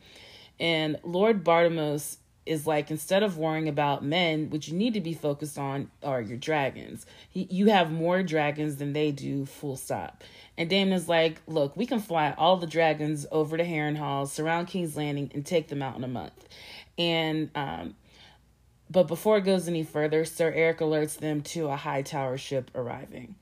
And 0.59 0.99
Lord 1.03 1.43
Bartimos 1.43 2.17
is 2.45 2.65
like 2.65 2.89
instead 2.89 3.23
of 3.23 3.37
worrying 3.37 3.69
about 3.69 4.03
men, 4.03 4.49
what 4.49 4.67
you 4.67 4.73
need 4.73 4.93
to 4.95 5.01
be 5.01 5.13
focused 5.13 5.57
on 5.57 5.91
are 6.03 6.21
your 6.21 6.37
dragons. 6.37 7.05
You 7.33 7.67
have 7.67 7.91
more 7.91 8.23
dragons 8.23 8.77
than 8.77 8.93
they 8.93 9.11
do, 9.11 9.45
full 9.45 9.75
stop. 9.75 10.23
And 10.57 10.69
Daemon 10.69 10.93
is 10.93 11.07
like, 11.07 11.41
look, 11.47 11.77
we 11.77 11.85
can 11.85 11.99
fly 11.99 12.33
all 12.37 12.57
the 12.57 12.67
dragons 12.67 13.25
over 13.31 13.57
to 13.57 13.63
Harrenhal, 13.63 14.27
surround 14.27 14.67
King's 14.67 14.97
Landing, 14.97 15.31
and 15.33 15.45
take 15.45 15.67
them 15.67 15.81
out 15.81 15.97
in 15.97 16.03
a 16.03 16.07
month. 16.07 16.47
And 16.97 17.49
um, 17.55 17.95
but 18.89 19.07
before 19.07 19.37
it 19.37 19.45
goes 19.45 19.67
any 19.67 19.83
further, 19.83 20.25
Sir 20.25 20.51
Eric 20.51 20.79
alerts 20.79 21.17
them 21.17 21.41
to 21.41 21.67
a 21.67 21.77
high 21.77 22.01
tower 22.01 22.37
ship 22.37 22.69
arriving. 22.75 23.35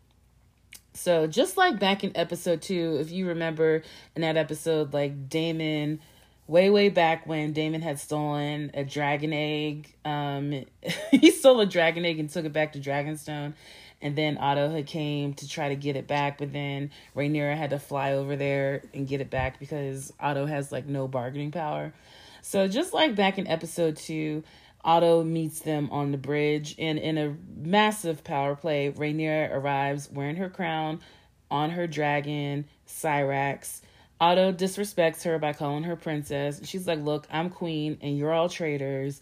So 0.93 1.25
just 1.27 1.57
like 1.57 1.79
back 1.79 2.03
in 2.03 2.15
episode 2.15 2.61
two, 2.61 2.97
if 2.99 3.09
you 3.09 3.27
remember 3.27 3.83
in 4.15 4.21
that 4.21 4.37
episode, 4.37 4.93
like 4.93 5.29
Daemon 5.29 6.01
way 6.49 6.71
way 6.71 6.89
back 6.89 7.27
when 7.27 7.53
Daemon 7.53 7.83
had 7.83 7.99
stolen 7.99 8.71
a 8.73 8.83
dragon 8.83 9.31
egg. 9.31 9.93
Um, 10.03 10.65
he 11.11 11.29
stole 11.29 11.59
a 11.61 11.65
dragon 11.65 12.03
egg 12.03 12.19
and 12.19 12.29
took 12.29 12.43
it 12.43 12.51
back 12.51 12.73
to 12.73 12.79
Dragonstone, 12.79 13.53
and 14.01 14.15
then 14.15 14.37
Otto 14.39 14.71
had 14.71 14.87
came 14.87 15.35
to 15.35 15.47
try 15.47 15.69
to 15.69 15.75
get 15.75 15.95
it 15.95 16.07
back, 16.07 16.39
but 16.39 16.51
then 16.51 16.89
Rhaenyra 17.15 17.55
had 17.55 17.69
to 17.69 17.79
fly 17.79 18.13
over 18.13 18.35
there 18.35 18.81
and 18.95 19.07
get 19.07 19.21
it 19.21 19.29
back 19.29 19.59
because 19.59 20.11
Otto 20.19 20.47
has 20.47 20.71
like 20.71 20.87
no 20.87 21.07
bargaining 21.07 21.51
power. 21.51 21.93
So 22.41 22.67
just 22.67 22.93
like 22.93 23.15
back 23.15 23.37
in 23.37 23.45
episode 23.45 23.95
two, 23.95 24.43
Otto 24.83 25.23
meets 25.23 25.59
them 25.59 25.89
on 25.91 26.11
the 26.11 26.17
bridge, 26.17 26.73
and 26.79 26.97
in 26.97 27.19
a 27.19 27.35
massive 27.55 28.23
power 28.23 28.55
play, 28.55 28.91
Rhaenyra 28.91 29.53
arrives 29.53 30.09
wearing 30.11 30.37
her 30.37 30.49
crown 30.49 31.01
on 31.51 31.71
her 31.71 31.85
dragon, 31.85 32.65
Syrax 32.87 33.81
Otto 34.21 34.51
disrespects 34.51 35.23
her 35.23 35.39
by 35.39 35.53
calling 35.53 35.83
her 35.83 35.95
princess. 35.95 36.59
She's 36.65 36.87
like, 36.87 36.99
Look, 36.99 37.27
I'm 37.31 37.49
queen 37.49 37.97
and 38.01 38.17
you're 38.17 38.33
all 38.33 38.49
traitors. 38.49 39.21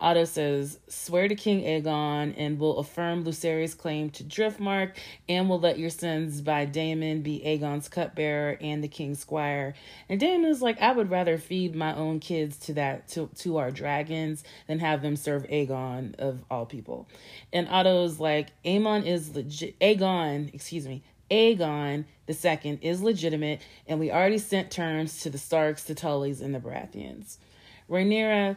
Otto 0.00 0.24
says, 0.24 0.78
Swear 0.88 1.28
to 1.28 1.34
King 1.34 1.62
Aegon 1.62 2.34
and 2.38 2.58
will 2.58 2.78
affirm 2.78 3.22
Lucerys' 3.24 3.76
claim 3.76 4.08
to 4.10 4.24
Driftmark 4.24 4.96
and 5.28 5.48
will 5.48 5.60
let 5.60 5.78
your 5.78 5.90
sons 5.90 6.40
by 6.40 6.64
Daemon 6.64 7.20
be 7.20 7.42
Aegon's 7.44 7.88
cupbearer 7.88 8.56
and 8.62 8.82
the 8.82 8.88
king's 8.88 9.18
squire. 9.18 9.74
And 10.08 10.18
Daemon 10.18 10.50
is 10.50 10.62
like, 10.62 10.80
I 10.80 10.92
would 10.92 11.10
rather 11.10 11.36
feed 11.36 11.74
my 11.74 11.94
own 11.94 12.18
kids 12.18 12.56
to 12.60 12.74
that 12.74 13.08
to, 13.08 13.28
to 13.40 13.58
our 13.58 13.70
dragons 13.70 14.42
than 14.66 14.78
have 14.78 15.02
them 15.02 15.16
serve 15.16 15.46
Aegon 15.48 16.18
of 16.18 16.44
all 16.50 16.64
people. 16.64 17.06
And 17.52 17.68
Otto's 17.68 18.18
like, 18.18 18.48
Aemon 18.64 19.04
is 19.04 19.36
legit 19.36 19.78
Aegon, 19.80 20.54
excuse 20.54 20.88
me, 20.88 21.02
Aegon 21.30 22.04
II 22.28 22.78
is 22.82 23.02
legitimate, 23.02 23.60
and 23.86 24.00
we 24.00 24.10
already 24.10 24.38
sent 24.38 24.70
terms 24.70 25.22
to 25.22 25.30
the 25.30 25.38
Starks, 25.38 25.84
the 25.84 25.94
Tullys, 25.94 26.40
and 26.40 26.54
the 26.54 26.58
Baratheons. 26.58 27.38
Rhaenyra 27.88 28.56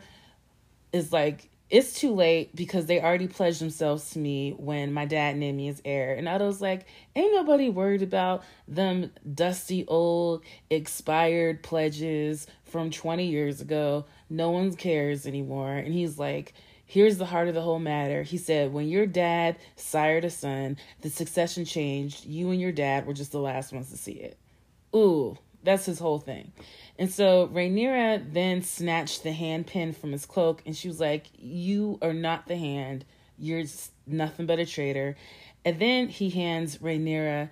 is 0.92 1.12
like, 1.12 1.50
it's 1.70 1.94
too 1.94 2.14
late 2.14 2.56
because 2.56 2.86
they 2.86 3.02
already 3.02 3.28
pledged 3.28 3.60
themselves 3.60 4.12
to 4.12 4.20
me 4.20 4.52
when 4.52 4.94
my 4.94 5.06
dad 5.06 5.38
named 5.38 5.58
me 5.58 5.70
as 5.70 5.82
heir. 5.84 6.14
And 6.14 6.30
Otto's 6.30 6.62
like, 6.62 6.86
ain't 7.16 7.34
nobody 7.34 7.70
worried 7.70 8.04
about 8.04 8.44
them 8.68 9.12
dusty 9.34 9.84
old 9.88 10.44
expired 10.70 11.64
pledges 11.64 12.46
from 12.64 12.92
20 12.92 13.26
years 13.26 13.60
ago. 13.60 14.06
No 14.30 14.52
one 14.52 14.76
cares 14.76 15.26
anymore. 15.26 15.74
And 15.74 15.94
he's 15.94 16.20
like, 16.20 16.54
Here's 16.94 17.18
the 17.18 17.26
heart 17.26 17.48
of 17.48 17.56
the 17.56 17.62
whole 17.62 17.80
matter. 17.80 18.22
He 18.22 18.38
said, 18.38 18.72
When 18.72 18.88
your 18.88 19.08
dad 19.08 19.56
sired 19.76 20.26
a 20.26 20.30
son, 20.30 20.78
the 21.02 21.10
succession 21.10 21.66
changed. 21.66 22.24
You 22.24 22.52
and 22.52 22.62
your 22.62 22.72
dad 22.72 23.08
were 23.08 23.16
just 23.16 23.32
the 23.32 23.40
last 23.40 23.74
ones 23.74 23.90
to 23.90 23.98
see 23.98 24.12
it. 24.12 24.38
Ooh, 24.96 25.36
that's 25.64 25.88
his 25.88 25.98
whole 25.98 26.20
thing. 26.20 26.52
And 27.00 27.12
so 27.12 27.48
Rhaenyra 27.48 28.32
then 28.32 28.62
snatched 28.62 29.24
the 29.24 29.32
hand 29.32 29.66
pin 29.66 29.92
from 29.94 30.12
his 30.12 30.28
cloak 30.28 30.62
and 30.68 30.78
she 30.78 30.88
was 30.88 31.00
like, 31.00 31.26
You 31.36 31.98
are 32.04 32.14
not 32.14 32.46
the 32.46 32.58
hand. 32.58 33.06
You're 33.40 33.64
nothing 34.06 34.46
but 34.46 34.60
a 34.60 34.66
traitor. 34.68 35.16
And 35.66 35.80
then 35.80 36.10
he 36.10 36.30
hands 36.30 36.78
Rhaenyra 36.78 37.50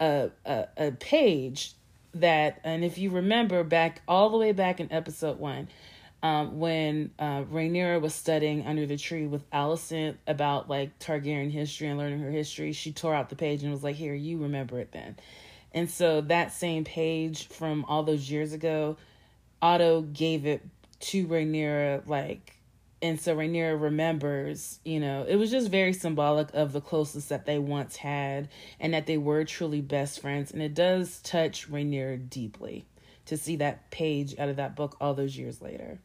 a, 0.00 0.30
a, 0.44 0.66
a 0.76 0.90
page 0.90 1.74
that, 2.14 2.58
and 2.64 2.84
if 2.84 2.98
you 2.98 3.10
remember 3.10 3.62
back 3.62 4.02
all 4.08 4.30
the 4.30 4.36
way 4.36 4.50
back 4.50 4.80
in 4.80 4.90
episode 4.90 5.38
one, 5.38 5.68
um, 6.22 6.58
when 6.58 7.12
uh, 7.18 7.42
Rhaenyra 7.44 8.00
was 8.00 8.14
studying 8.14 8.66
under 8.66 8.84
the 8.84 8.96
tree 8.96 9.26
with 9.26 9.48
Alicent 9.50 10.16
about 10.26 10.68
like 10.68 10.98
Targaryen 10.98 11.50
history 11.50 11.88
and 11.88 11.98
learning 11.98 12.20
her 12.20 12.30
history, 12.30 12.72
she 12.72 12.92
tore 12.92 13.14
out 13.14 13.30
the 13.30 13.36
page 13.36 13.62
and 13.62 13.72
was 13.72 13.82
like, 13.82 13.96
"Here, 13.96 14.14
you 14.14 14.38
remember 14.38 14.78
it 14.78 14.92
then." 14.92 15.16
And 15.72 15.88
so 15.88 16.20
that 16.22 16.52
same 16.52 16.84
page 16.84 17.48
from 17.48 17.84
all 17.86 18.02
those 18.02 18.30
years 18.30 18.52
ago, 18.52 18.96
Otto 19.62 20.02
gave 20.02 20.44
it 20.44 20.62
to 21.00 21.26
Rhaenyra, 21.26 22.06
like, 22.06 22.56
and 23.00 23.18
so 23.18 23.34
Rhaenyra 23.34 23.80
remembers. 23.80 24.78
You 24.84 25.00
know, 25.00 25.24
it 25.26 25.36
was 25.36 25.50
just 25.50 25.70
very 25.70 25.94
symbolic 25.94 26.52
of 26.52 26.74
the 26.74 26.82
closeness 26.82 27.26
that 27.26 27.46
they 27.46 27.58
once 27.58 27.96
had, 27.96 28.50
and 28.78 28.92
that 28.92 29.06
they 29.06 29.16
were 29.16 29.44
truly 29.44 29.80
best 29.80 30.20
friends. 30.20 30.50
And 30.52 30.60
it 30.60 30.74
does 30.74 31.20
touch 31.22 31.70
Rhaenyra 31.70 32.28
deeply 32.28 32.84
to 33.24 33.38
see 33.38 33.56
that 33.56 33.90
page 33.90 34.38
out 34.38 34.50
of 34.50 34.56
that 34.56 34.76
book 34.76 34.96
all 35.00 35.14
those 35.14 35.38
years 35.38 35.62
later. 35.62 35.98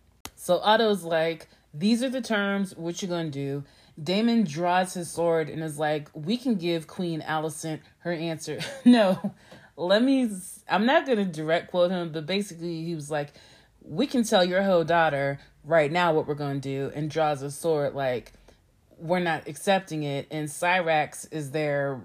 So 0.46 0.60
Otto's 0.60 1.04
like, 1.04 1.48
these 1.74 2.04
are 2.04 2.10
the 2.10 2.22
terms, 2.22 2.76
what 2.76 3.02
you 3.02 3.08
gonna 3.08 3.32
do? 3.32 3.64
Daemon 4.02 4.44
draws 4.44 4.94
his 4.94 5.10
sword 5.10 5.50
and 5.50 5.64
is 5.64 5.80
like, 5.80 6.08
we 6.14 6.38
can 6.38 6.54
give 6.54 6.86
Queen 6.86 7.22
Alicent 7.22 7.80
her 8.02 8.14
answer. 8.14 8.60
no, 8.86 9.34
let 9.76 10.04
me, 10.04 10.30
I'm 10.70 10.86
not 10.86 11.08
gonna 11.08 11.26
direct 11.26 11.72
quote 11.72 11.90
him, 11.90 12.12
but 12.12 12.28
basically 12.28 12.86
he 12.86 12.94
was 12.94 13.10
like, 13.10 13.34
we 13.82 14.06
can 14.06 14.24
tell 14.24 14.46
your 14.46 14.62
whole 14.62 14.84
daughter 14.84 15.40
right 15.64 15.92
now 15.92 16.14
what 16.14 16.28
we're 16.28 16.36
gonna 16.36 16.60
do, 16.60 16.92
and 16.94 17.10
draws 17.10 17.42
a 17.42 17.50
sword 17.50 17.96
like, 17.96 18.32
we're 19.00 19.20
not 19.20 19.48
accepting 19.48 20.04
it. 20.04 20.28
And 20.30 20.48
Syrax 20.48 21.28
is 21.34 21.50
there. 21.50 22.04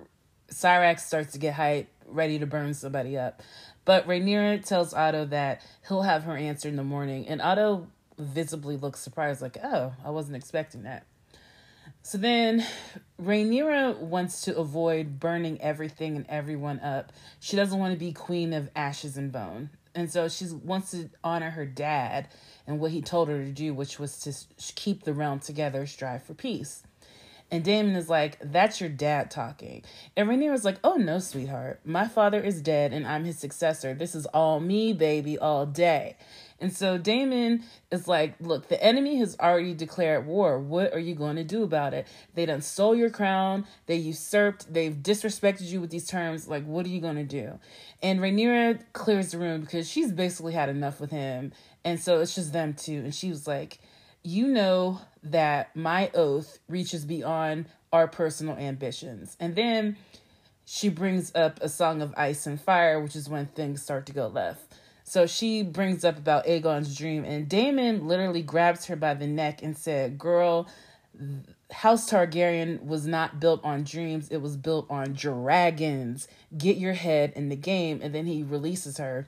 Syrax 0.51 1.01
starts 1.01 1.33
to 1.33 1.39
get 1.39 1.53
hype, 1.53 1.91
ready 2.07 2.39
to 2.39 2.47
burn 2.47 2.73
somebody 2.73 3.19
up. 3.19 3.43
But 3.85 4.09
Rhaenyra 4.09 4.65
tells 4.65 4.95
Otto 4.95 5.27
that 5.27 5.61
he'll 5.87 6.03
have 6.03 6.23
her 6.23 6.39
answer 6.39 6.71
in 6.71 6.77
the 6.77 6.85
morning, 6.85 7.29
and 7.29 7.43
Otto 7.43 7.87
visibly 8.21 8.77
looks 8.77 9.01
surprised, 9.01 9.43
like, 9.43 9.59
oh, 9.63 9.95
I 10.05 10.11
wasn't 10.11 10.37
expecting 10.37 10.85
that. 10.85 11.07
So 12.03 12.17
then 12.19 12.65
Rhaenyra 13.21 13.99
wants 13.99 14.43
to 14.43 14.57
avoid 14.57 15.21
burning 15.21 15.61
everything 15.61 16.17
and 16.17 16.27
everyone 16.29 16.81
up. 16.81 17.13
She 17.41 17.57
doesn't 17.57 17.79
want 17.79 17.93
to 17.93 17.99
be 17.99 18.13
queen 18.13 18.53
of 18.53 18.71
ashes 18.75 19.17
and 19.17 19.31
bone. 19.31 19.71
And 19.95 20.11
so 20.11 20.29
she 20.29 20.47
wants 20.47 20.93
to 20.93 21.11
honor 21.23 21.51
her 21.51 21.67
dad 21.67 22.29
and 22.67 22.79
what 22.81 22.93
he 22.93 23.03
told 23.03 23.29
her 23.29 23.45
to 23.45 23.51
do, 23.51 23.75
which 23.75 23.99
was 23.99 24.19
to 24.21 24.73
keep 24.75 25.03
the 25.03 25.13
realm 25.13 25.41
together, 25.41 25.85
strive 25.87 26.23
for 26.23 26.35
peace. 26.35 26.85
And 27.51 27.65
Daemon 27.65 27.97
is 27.97 28.09
like, 28.09 28.39
that's 28.41 28.81
your 28.81 28.91
dad 28.91 29.31
talking. 29.31 29.83
And 30.17 30.29
Rhaenyra's 30.29 30.65
like, 30.65 30.79
oh 30.85 30.95
no, 30.95 31.19
sweetheart. 31.19 31.81
My 31.85 32.07
father 32.07 32.41
is 32.41 32.63
dead 32.63 32.93
and 32.93 33.07
I'm 33.07 33.25
his 33.25 33.39
successor. 33.39 33.93
This 33.93 34.15
is 34.15 34.27
all 34.27 34.61
me, 34.61 34.93
baby, 34.93 35.37
all 35.37 35.67
day. 35.67 36.17
And 36.61 36.73
so 36.73 36.99
Daemon 36.99 37.65
is 37.91 38.07
like, 38.07 38.35
look, 38.39 38.69
the 38.69 38.83
enemy 38.83 39.17
has 39.17 39.37
already 39.41 39.75
declared 39.75 40.27
war. 40.27 40.59
What 40.59 40.93
are 40.93 40.99
you 40.99 41.15
going 41.15 41.37
to 41.37 41.45
do 41.45 41.63
about 41.63 41.95
it? 41.95 42.07
They 42.35 42.47
done 42.47 42.61
stole 42.61 42.95
your 42.95 43.11
crown. 43.11 43.67
They 43.87 43.97
usurped. 43.97 44.73
They've 44.73 44.95
disrespected 44.95 45.69
you 45.69 45.81
with 45.81 45.91
these 45.91 46.07
terms. 46.07 46.47
Like, 46.47 46.65
what 46.65 46.85
are 46.85 46.91
you 46.91 47.01
going 47.01 47.17
to 47.17 47.25
do? 47.25 47.59
And 48.03 48.21
Rhaenyra 48.21 48.81
clears 48.93 49.33
the 49.33 49.39
room 49.39 49.63
because 49.63 49.89
she's 49.89 50.13
basically 50.13 50.53
had 50.53 50.69
enough 50.69 51.01
with 51.01 51.11
him. 51.11 51.53
And 51.83 51.99
so 51.99 52.21
it's 52.21 52.35
just 52.35 52.53
them 52.53 52.75
two. 52.75 52.99
And 52.99 53.15
she 53.15 53.31
was 53.31 53.47
like, 53.47 53.79
you 54.23 54.47
know 54.47 55.01
that 55.23 55.75
my 55.77 56.11
oath 56.15 56.59
reaches 56.69 57.05
beyond 57.05 57.67
our 57.93 58.09
personal 58.09 58.57
ambitions. 58.57 59.37
And 59.41 59.55
then 59.55 59.97
she 60.65 60.89
brings 60.89 61.35
up 61.35 61.61
a 61.61 61.69
song 61.69 62.01
of 62.03 62.15
ice 62.17 62.47
and 62.47 62.61
fire, 62.61 63.01
which 63.01 63.17
is 63.17 63.29
when 63.29 63.47
things 63.47 63.83
start 63.83 64.07
to 64.07 64.13
go 64.13 64.29
left. 64.29 64.75
So 65.05 65.27
she 65.27 65.65
brings 65.65 66.05
up 66.05 66.17
about 66.17 66.47
Aegon's 66.47 66.97
dream, 66.97 67.25
and 67.25 67.49
Daemon 67.49 68.07
literally 68.07 68.43
grabs 68.43 68.87
her 68.87 68.95
by 68.95 69.15
the 69.15 69.27
neck 69.27 69.61
and 69.61 69.77
said, 69.77 70.19
Girl, 70.19 70.69
House 71.73 72.11
Targaryen 72.11 72.85
was 72.85 73.07
not 73.07 73.41
built 73.41 73.65
on 73.65 73.85
dreams, 73.85 74.29
it 74.29 74.39
was 74.39 74.57
built 74.57 74.87
on 74.91 75.13
dragons. 75.13 76.29
Get 76.57 76.77
your 76.77 76.93
head 76.93 77.33
in 77.35 77.49
the 77.49 77.57
game. 77.57 78.01
And 78.03 78.15
then 78.15 78.27
he 78.27 78.43
releases 78.43 78.99
her. 78.99 79.27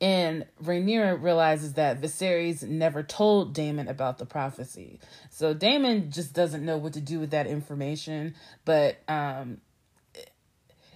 And 0.00 0.46
Rhaenyra 0.62 1.20
realizes 1.20 1.72
that 1.74 2.00
Viserys 2.00 2.62
never 2.62 3.02
told 3.02 3.52
Daemon 3.52 3.88
about 3.88 4.18
the 4.18 4.26
prophecy. 4.26 5.00
So 5.30 5.54
Daemon 5.54 6.10
just 6.12 6.34
doesn't 6.34 6.64
know 6.64 6.76
what 6.76 6.92
to 6.92 7.00
do 7.00 7.18
with 7.18 7.30
that 7.30 7.48
information. 7.48 8.34
But 8.64 8.98
um, 9.08 9.60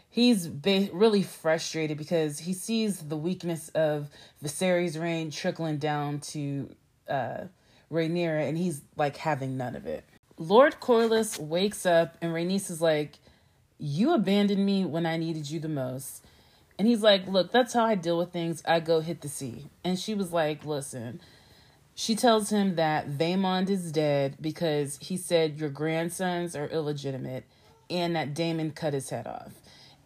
he's 0.09 0.49
really 0.49 1.23
frustrated 1.23 1.99
because 1.99 2.39
he 2.39 2.53
sees 2.53 2.99
the 3.01 3.17
weakness 3.17 3.71
of 3.71 4.09
Viserys' 4.45 5.01
reign 5.01 5.31
trickling 5.33 5.79
down 5.79 6.21
to 6.21 6.71
uh, 7.09 7.45
Rhaenyra, 7.91 8.49
and 8.49 8.57
he's 8.57 8.83
like 8.97 9.17
having 9.17 9.57
none 9.57 9.75
of 9.75 9.87
it. 9.87 10.05
Lord 10.39 10.77
Corlys 10.81 11.39
wakes 11.39 11.85
up, 11.87 12.17
and 12.21 12.33
Rhaenys 12.33 12.71
is 12.71 12.81
like, 12.81 13.19
"You 13.79 14.15
abandoned 14.15 14.65
me 14.65 14.85
when 14.85 15.07
I 15.07 15.17
needed 15.17 15.51
you 15.51 15.61
the 15.61 15.69
most." 15.69 16.25
And 16.83 16.89
he's 16.89 17.05
like, 17.05 17.29
"Look, 17.29 17.53
that's 17.53 17.75
how 17.75 17.85
I 17.85 17.95
deal 17.95 18.19
with 18.19 18.33
things. 18.33 18.61
I 18.67 18.81
go 18.81 18.99
hit 18.99 19.21
the 19.21 19.29
sea." 19.29 19.67
And 19.85 19.97
she 19.97 20.15
was 20.15 20.33
like, 20.33 20.65
"Listen." 20.65 21.21
She 21.95 22.17
tells 22.17 22.51
him 22.51 22.75
that 22.75 23.09
Vaemond 23.09 23.71
is 23.71 23.93
dead 23.93 24.37
because 24.41 24.99
he 25.01 25.17
said 25.17 25.61
your 25.61 25.71
grandsons 25.71 26.57
are 26.57 26.67
illegitimate 26.67 27.45
and 27.89 28.17
that 28.17 28.35
Daemon 28.35 28.73
cut 28.73 28.95
his 28.95 29.11
head 29.11 29.29
off. 29.29 29.53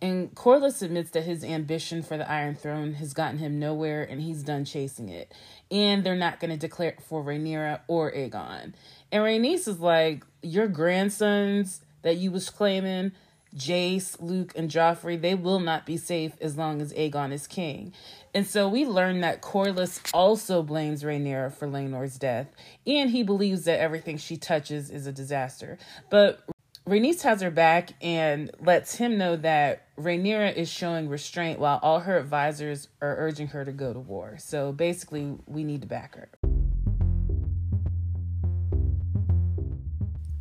And 0.02 0.34
Corlys 0.34 0.82
admits 0.82 1.12
that 1.12 1.24
his 1.24 1.42
ambition 1.42 2.02
for 2.02 2.18
the 2.18 2.30
Iron 2.30 2.56
Throne 2.56 2.92
has 2.92 3.14
gotten 3.14 3.38
him 3.38 3.58
nowhere 3.58 4.02
and 4.02 4.20
he's 4.20 4.42
done 4.42 4.66
chasing 4.66 5.08
it. 5.08 5.32
And 5.70 6.04
they're 6.04 6.14
not 6.14 6.40
going 6.40 6.50
to 6.50 6.58
declare 6.58 6.96
for 7.08 7.24
Rhaenyra 7.24 7.80
or 7.88 8.12
Aegon. 8.12 8.74
And 9.10 9.22
Rhaenys 9.22 9.66
is 9.66 9.80
like, 9.80 10.26
your 10.42 10.68
grandsons 10.68 11.80
that 12.02 12.18
you 12.18 12.30
was 12.30 12.50
claiming, 12.50 13.12
Jace, 13.56 14.16
Luke, 14.20 14.52
and 14.54 14.70
Joffrey, 14.70 15.20
they 15.20 15.34
will 15.34 15.60
not 15.60 15.86
be 15.86 15.96
safe 15.96 16.32
as 16.40 16.56
long 16.56 16.82
as 16.82 16.92
Aegon 16.92 17.32
is 17.32 17.46
king. 17.46 17.92
And 18.34 18.46
so 18.46 18.68
we 18.68 18.84
learn 18.84 19.22
that 19.22 19.40
Corlys 19.40 20.00
also 20.12 20.62
blames 20.62 21.02
Rhaenyra 21.02 21.52
for 21.54 21.66
Laenor's 21.66 22.18
death, 22.18 22.48
and 22.86 23.10
he 23.10 23.22
believes 23.22 23.64
that 23.64 23.80
everything 23.80 24.18
she 24.18 24.36
touches 24.36 24.90
is 24.90 25.06
a 25.06 25.12
disaster. 25.12 25.78
But 26.10 26.40
Rhaenys 26.86 27.22
has 27.22 27.40
her 27.40 27.50
back 27.50 27.94
and 28.00 28.50
lets 28.60 28.94
him 28.96 29.18
know 29.18 29.36
that 29.36 29.88
Rhaenyra 29.96 30.54
is 30.54 30.68
showing 30.68 31.08
restraint 31.08 31.58
while 31.58 31.80
all 31.82 32.00
her 32.00 32.16
advisors 32.16 32.88
are 33.00 33.16
urging 33.18 33.48
her 33.48 33.64
to 33.64 33.72
go 33.72 33.92
to 33.92 33.98
war. 33.98 34.36
So 34.38 34.70
basically, 34.70 35.36
we 35.46 35.64
need 35.64 35.80
to 35.80 35.88
back 35.88 36.14
her. 36.14 36.28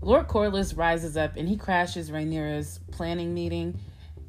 Lord 0.05 0.27
Corlys 0.27 0.77
rises 0.77 1.17
up 1.17 1.35
and 1.35 1.49
he 1.49 1.57
crashes 1.57 2.11
Rhaenyra's 2.11 2.79
planning 2.91 3.33
meeting. 3.33 3.79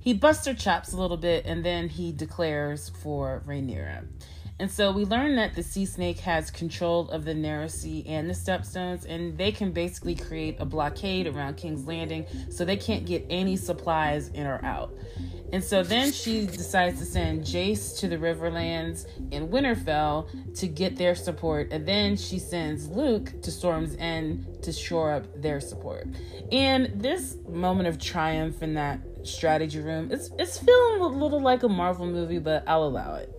He 0.00 0.14
busts 0.14 0.46
her 0.46 0.54
chops 0.54 0.94
a 0.94 0.96
little 0.96 1.18
bit 1.18 1.44
and 1.44 1.62
then 1.62 1.90
he 1.90 2.12
declares 2.12 2.88
for 3.02 3.42
Rhaenyra. 3.46 4.06
And 4.58 4.70
so 4.70 4.90
we 4.90 5.04
learn 5.04 5.36
that 5.36 5.54
the 5.54 5.62
sea 5.62 5.84
snake 5.84 6.18
has 6.20 6.50
control 6.50 7.10
of 7.10 7.24
the 7.24 7.34
narrow 7.34 7.66
sea 7.66 8.04
and 8.06 8.28
the 8.28 8.34
stepstones, 8.34 9.04
and 9.06 9.36
they 9.36 9.52
can 9.52 9.70
basically 9.70 10.14
create 10.14 10.56
a 10.58 10.64
blockade 10.64 11.26
around 11.26 11.58
King's 11.58 11.86
Landing 11.86 12.26
so 12.48 12.64
they 12.64 12.78
can't 12.78 13.04
get 13.04 13.26
any 13.28 13.56
supplies 13.56 14.28
in 14.28 14.46
or 14.46 14.64
out. 14.64 14.94
And 15.52 15.62
so 15.62 15.82
then 15.82 16.10
she 16.10 16.46
decides 16.46 16.98
to 16.98 17.04
send 17.04 17.44
Jace 17.44 17.98
to 18.00 18.08
the 18.08 18.16
Riverlands 18.16 19.06
in 19.30 19.48
Winterfell 19.48 20.54
to 20.56 20.66
get 20.66 20.96
their 20.96 21.14
support, 21.14 21.68
and 21.70 21.86
then 21.86 22.16
she 22.16 22.38
sends 22.38 22.88
Luke 22.88 23.42
to 23.42 23.50
Storm's 23.50 23.94
End 23.98 24.62
to 24.62 24.72
shore 24.72 25.12
up 25.12 25.40
their 25.40 25.60
support. 25.60 26.08
And 26.50 27.00
this 27.00 27.36
moment 27.48 27.88
of 27.88 28.00
triumph 28.00 28.62
in 28.62 28.74
that 28.74 29.00
strategy 29.22 29.80
room, 29.80 30.10
it's 30.10 30.30
it's 30.38 30.58
feeling 30.58 31.00
a 31.00 31.06
little 31.06 31.40
like 31.40 31.62
a 31.62 31.68
Marvel 31.68 32.06
movie, 32.06 32.38
but 32.38 32.64
I'll 32.66 32.84
allow 32.84 33.16
it. 33.16 33.32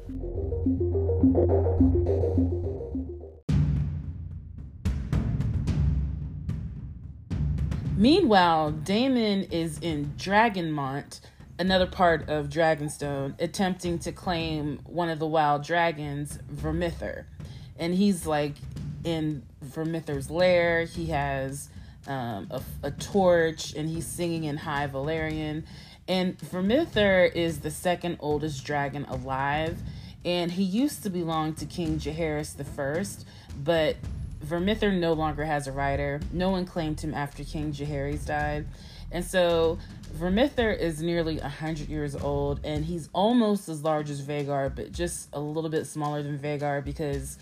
Meanwhile, 7.98 8.72
Daemon 8.72 9.44
is 9.52 9.80
in 9.80 10.14
Dragonmont, 10.18 11.20
another 11.58 11.88
part 11.88 12.30
of 12.30 12.48
Dragonstone, 12.48 13.34
attempting 13.42 13.98
to 14.00 14.12
claim 14.12 14.80
one 14.86 15.10
of 15.10 15.18
the 15.18 15.26
wild 15.26 15.64
dragons, 15.64 16.38
Vermithor. 16.54 17.26
And 17.80 17.96
he's 17.96 18.28
like 18.28 18.54
in 19.04 19.42
Vermithor's 19.66 20.30
lair. 20.30 20.86
He 20.86 21.08
has 21.08 21.70
um, 22.08 22.48
a, 22.52 22.62
a, 22.84 22.92
torch 22.92 23.74
and 23.74 23.90
he's 23.90 24.06
singing 24.06 24.44
in 24.44 24.58
High 24.58 24.88
Valyrian. 24.88 25.64
And 26.08 26.38
Vermithor 26.38 27.34
is 27.34 27.60
the 27.60 27.72
second 27.72 28.18
oldest 28.20 28.64
dragon 28.64 29.06
alive. 29.06 29.78
And 30.28 30.52
he 30.52 30.64
used 30.64 31.04
to 31.04 31.10
belong 31.10 31.54
to 31.54 31.66
King 31.66 32.00
Jaehaerys 32.00 32.62
First, 32.76 33.26
but 33.64 33.96
Vermithor 34.46 34.94
no 34.94 35.14
longer 35.14 35.46
has 35.46 35.68
a 35.68 35.72
rider. 35.72 36.20
No 36.34 36.50
one 36.50 36.66
claimed 36.66 37.00
him 37.00 37.14
after 37.14 37.46
King 37.46 37.72
Jaehaerys 37.72 38.26
died. 38.26 38.68
And 39.10 39.24
so 39.24 39.80
Vermithor 40.18 40.78
is 40.78 41.02
nearly 41.02 41.38
100 41.38 41.88
years 41.88 42.14
old 42.14 42.60
and 42.66 42.84
he's 42.84 43.08
almost 43.14 43.70
as 43.70 43.86
large 43.86 44.10
as 44.10 44.22
Vhagar, 44.22 44.76
but 44.76 44.92
just 44.92 45.30
a 45.32 45.40
little 45.40 45.70
bit 45.70 45.88
smaller 45.88 46.22
than 46.22 46.38
Vhagar 46.38 46.84
because 46.84 47.38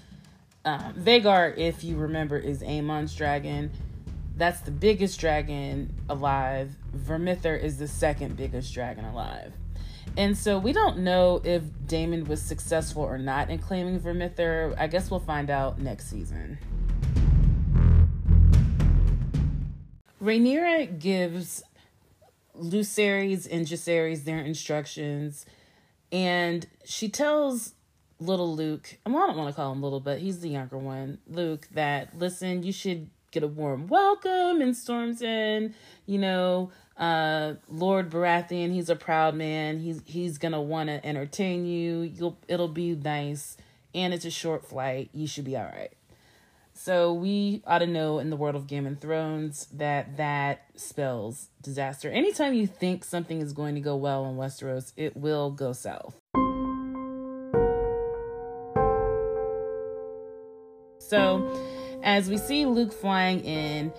um, 0.63 0.93
Vhagar, 0.93 1.57
if 1.57 1.83
you 1.83 1.97
remember, 1.97 2.37
is 2.37 2.61
Aemond's 2.61 3.15
dragon. 3.15 3.71
That's 4.37 4.59
the 4.59 4.69
biggest 4.69 5.19
dragon 5.19 5.91
alive. 6.07 6.75
Vermithor 6.95 7.59
is 7.59 7.79
the 7.79 7.87
second 7.87 8.37
biggest 8.37 8.71
dragon 8.75 9.05
alive. 9.05 9.53
And 10.17 10.37
so 10.37 10.57
we 10.57 10.71
don't 10.71 10.99
know 10.99 11.41
if 11.43 11.63
Daemon 11.87 12.25
was 12.25 12.41
successful 12.41 13.03
or 13.03 13.17
not 13.17 13.49
in 13.49 13.59
claiming 13.59 13.99
Vermithor. 13.99 14.75
I 14.77 14.87
guess 14.87 15.11
we'll 15.11 15.19
find 15.19 15.49
out 15.49 15.79
next 15.79 16.09
season. 16.09 16.57
Rhaenyra 20.21 20.97
gives 20.97 21.63
Lucerys 22.57 23.47
and 23.49 23.67
Jacaerys 23.67 24.23
their 24.23 24.39
instructions, 24.39 25.45
and 26.11 26.65
she 26.83 27.09
tells 27.09 27.73
little 28.19 28.55
Luke, 28.55 28.97
well, 29.05 29.23
I 29.23 29.27
don't 29.27 29.37
want 29.37 29.49
to 29.49 29.55
call 29.55 29.71
him 29.73 29.83
little, 29.83 29.99
but 29.99 30.19
he's 30.19 30.39
the 30.39 30.49
younger 30.49 30.77
one, 30.77 31.19
Luke, 31.27 31.67
that 31.73 32.17
listen, 32.17 32.63
you 32.63 32.71
should 32.71 33.09
get 33.35 33.43
a 33.43 33.47
warm 33.47 33.85
welcome 33.87 34.61
and 34.61 34.75
Storm's 34.75 35.21
End. 35.21 35.75
You 36.05 36.17
know, 36.19 36.71
uh, 36.95 37.55
Lord 37.67 38.09
Baratheon, 38.09 38.71
he's 38.71 38.89
a 38.89 38.95
proud 38.95 39.35
man. 39.35 39.79
He's 39.79 40.01
he's 40.05 40.37
gonna 40.37 40.61
want 40.61 40.87
to 40.87 41.05
entertain 41.05 41.65
you. 41.65 42.01
You'll 42.01 42.37
it'll 42.47 42.69
be 42.69 42.95
nice, 42.95 43.57
and 43.93 44.13
it's 44.13 44.23
a 44.23 44.31
short 44.31 44.65
flight. 44.65 45.09
You 45.13 45.27
should 45.27 45.43
be 45.43 45.57
all 45.57 45.65
right. 45.65 45.91
So 46.73 47.13
we 47.13 47.61
ought 47.67 47.79
to 47.79 47.87
know 47.87 48.19
in 48.19 48.29
the 48.29 48.37
world 48.37 48.55
of 48.55 48.67
Game 48.67 48.87
of 48.87 48.99
Thrones 48.99 49.67
that 49.73 50.15
that 50.15 50.65
spells 50.75 51.49
disaster. 51.61 52.09
Anytime 52.09 52.53
you 52.53 52.67
think 52.67 53.03
something 53.03 53.41
is 53.41 53.51
going 53.51 53.75
to 53.75 53.81
go 53.81 53.97
well 53.97 54.25
in 54.27 54.37
Westeros, 54.37 54.93
it 54.95 55.17
will 55.17 55.51
go 55.51 55.73
south. 55.73 56.15
So, 60.99 61.74
as 62.05 62.29
we 62.29 62.37
see 62.37 62.65
Luke 62.65 62.93
flying 62.93 63.43
in, 63.43 63.91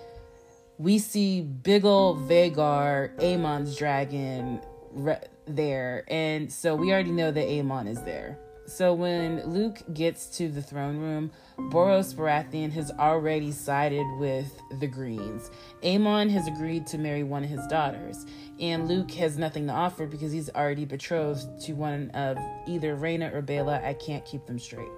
we 0.79 0.97
see 0.97 1.41
big 1.41 1.85
old 1.85 2.27
Vhagar, 2.29 3.13
Aemond's 3.19 3.75
dragon, 3.75 4.61
re- 4.91 5.19
there. 5.45 6.05
And 6.07 6.51
so 6.51 6.73
we 6.75 6.91
already 6.91 7.11
know 7.11 7.31
that 7.31 7.47
Aemond 7.47 7.89
is 7.89 8.01
there. 8.03 8.39
So 8.65 8.93
when 8.93 9.45
Luke 9.45 9.77
gets 9.93 10.25
to 10.37 10.49
the 10.49 10.61
throne 10.61 10.97
room, 10.97 11.31
Boros 11.57 12.13
Baratheon 12.13 12.71
has 12.71 12.91
already 12.91 13.51
sided 13.51 14.05
with 14.19 14.51
the 14.79 14.87
Greens. 14.87 15.51
Amon 15.83 16.29
has 16.29 16.47
agreed 16.47 16.85
to 16.87 16.97
marry 16.97 17.23
one 17.23 17.45
of 17.45 17.49
his 17.49 17.65
daughters, 17.67 18.25
and 18.59 18.87
Luke 18.89 19.11
has 19.11 19.37
nothing 19.37 19.67
to 19.67 19.73
offer 19.73 20.05
because 20.05 20.33
he's 20.33 20.49
already 20.49 20.83
betrothed 20.83 21.61
to 21.61 21.73
one 21.73 22.09
of 22.11 22.37
either 22.67 22.97
Rhaena 22.97 23.33
or 23.33 23.41
Baela. 23.41 23.83
I 23.83 23.93
can't 23.93 24.25
keep 24.25 24.45
them 24.45 24.59
straight. 24.59 24.91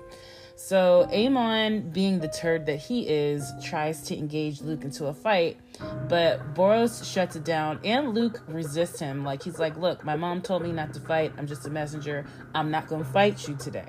So 0.59 1.07
Aemond, 1.13 1.93
being 1.93 2.19
the 2.19 2.27
turd 2.27 2.65
that 2.65 2.75
he 2.75 3.07
is, 3.07 3.49
tries 3.63 4.01
to 4.03 4.17
engage 4.17 4.61
Luke 4.61 4.83
into 4.83 5.05
a 5.07 5.13
fight, 5.13 5.57
but 6.09 6.53
Boros 6.53 7.09
shuts 7.09 7.37
it 7.37 7.45
down, 7.45 7.79
and 7.85 8.13
Luke 8.13 8.43
resists 8.45 8.99
him. 8.99 9.23
Like 9.23 9.41
he's 9.41 9.57
like, 9.57 9.77
"Look, 9.77 10.03
my 10.03 10.17
mom 10.17 10.41
told 10.41 10.63
me 10.63 10.73
not 10.73 10.93
to 10.95 10.99
fight. 10.99 11.31
I'm 11.37 11.47
just 11.47 11.65
a 11.65 11.69
messenger. 11.69 12.25
I'm 12.53 12.71
not 12.71 12.87
gonna 12.87 13.05
fight 13.05 13.47
you 13.47 13.55
today." 13.55 13.87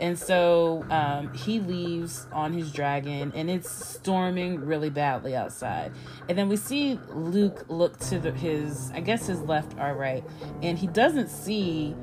And 0.00 0.18
so 0.18 0.86
um, 0.88 1.34
he 1.34 1.60
leaves 1.60 2.26
on 2.32 2.54
his 2.54 2.72
dragon, 2.72 3.30
and 3.34 3.50
it's 3.50 3.70
storming 3.70 4.58
really 4.58 4.88
badly 4.88 5.36
outside. 5.36 5.92
And 6.30 6.38
then 6.38 6.48
we 6.48 6.56
see 6.56 6.98
Luke 7.10 7.66
look 7.68 7.98
to 8.08 8.18
the, 8.18 8.32
his, 8.32 8.90
I 8.92 9.00
guess 9.00 9.26
his 9.26 9.42
left 9.42 9.78
or 9.78 9.94
right, 9.94 10.24
and 10.62 10.78
he 10.78 10.86
doesn't 10.86 11.28
see, 11.28 11.94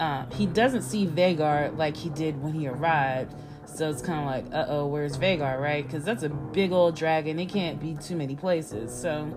uh, 0.00 0.24
he 0.32 0.46
doesn't 0.46 0.82
see 0.82 1.06
Vhagar 1.06 1.76
like 1.76 1.96
he 1.96 2.08
did 2.08 2.42
when 2.42 2.54
he 2.54 2.66
arrived. 2.66 3.34
So 3.66 3.88
it's 3.88 4.02
kind 4.02 4.20
of 4.20 4.26
like, 4.26 4.52
uh 4.52 4.66
oh, 4.68 4.86
where's 4.86 5.16
Vhagar, 5.16 5.60
right? 5.60 5.86
Because 5.86 6.04
that's 6.04 6.24
a 6.24 6.28
big 6.28 6.72
old 6.72 6.96
dragon. 6.96 7.38
It 7.38 7.46
can't 7.46 7.78
be 7.78 7.94
too 7.94 8.16
many 8.16 8.34
places. 8.34 8.92
So, 8.92 9.32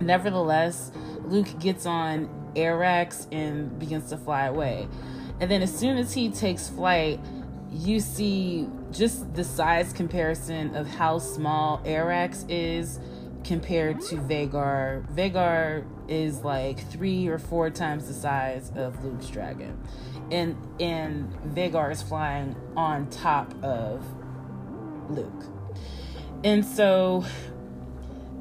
nevertheless, 0.00 0.90
Luke 1.20 1.60
gets 1.60 1.86
on 1.86 2.28
Arrax 2.56 3.28
and 3.30 3.78
begins 3.78 4.08
to 4.10 4.16
fly 4.16 4.46
away. 4.46 4.88
And 5.40 5.50
then 5.50 5.62
as 5.62 5.76
soon 5.76 5.98
as 5.98 6.12
he 6.14 6.30
takes 6.30 6.68
flight, 6.68 7.20
you 7.70 8.00
see 8.00 8.68
just 8.90 9.34
the 9.34 9.44
size 9.44 9.92
comparison 9.92 10.74
of 10.74 10.86
how 10.86 11.18
small 11.18 11.78
Arrax 11.84 12.44
is 12.48 12.98
compared 13.44 14.00
to 14.00 14.16
Vhagar. 14.16 15.06
Vhagar 15.14 15.84
is 16.08 16.42
like 16.42 16.78
three 16.90 17.26
or 17.28 17.38
four 17.38 17.70
times 17.70 18.06
the 18.06 18.14
size 18.14 18.70
of 18.74 19.04
Luke's 19.04 19.28
dragon. 19.28 19.78
And 20.30 20.56
and 20.80 21.32
Vhagar 21.54 21.90
is 21.92 22.02
flying 22.02 22.56
on 22.76 23.08
top 23.10 23.52
of 23.62 24.04
Luke. 25.10 25.44
And 26.42 26.64
so 26.64 27.24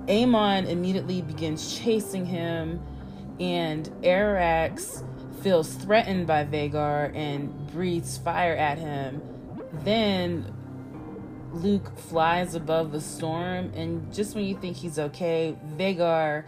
Aemond 0.08 0.68
immediately 0.68 1.22
begins 1.22 1.78
chasing 1.80 2.26
him, 2.26 2.82
and 3.40 3.88
Arrax 4.02 5.04
feels 5.42 5.74
threatened 5.74 6.28
by 6.28 6.46
Vhagar 6.46 7.16
and 7.16 7.72
breathes 7.72 8.18
fire 8.18 8.56
at 8.56 8.78
him. 8.78 9.22
Then 9.84 10.54
Luke 11.54 11.98
flies 11.98 12.56
above 12.56 12.92
the 12.92 13.02
storm, 13.02 13.72
and 13.76 14.14
just 14.14 14.36
when 14.36 14.46
you 14.46 14.58
think 14.58 14.76
he's 14.76 15.00
okay, 15.00 15.56
Vhagar 15.78 16.46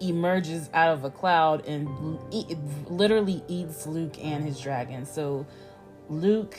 emerges 0.00 0.68
out 0.72 0.92
of 0.92 1.04
a 1.04 1.10
cloud 1.10 1.66
and 1.66 1.88
literally 2.88 3.42
eats 3.48 3.86
Luke 3.86 4.16
and 4.22 4.44
his 4.44 4.60
dragon. 4.60 5.06
So 5.06 5.46
Luke, 6.08 6.56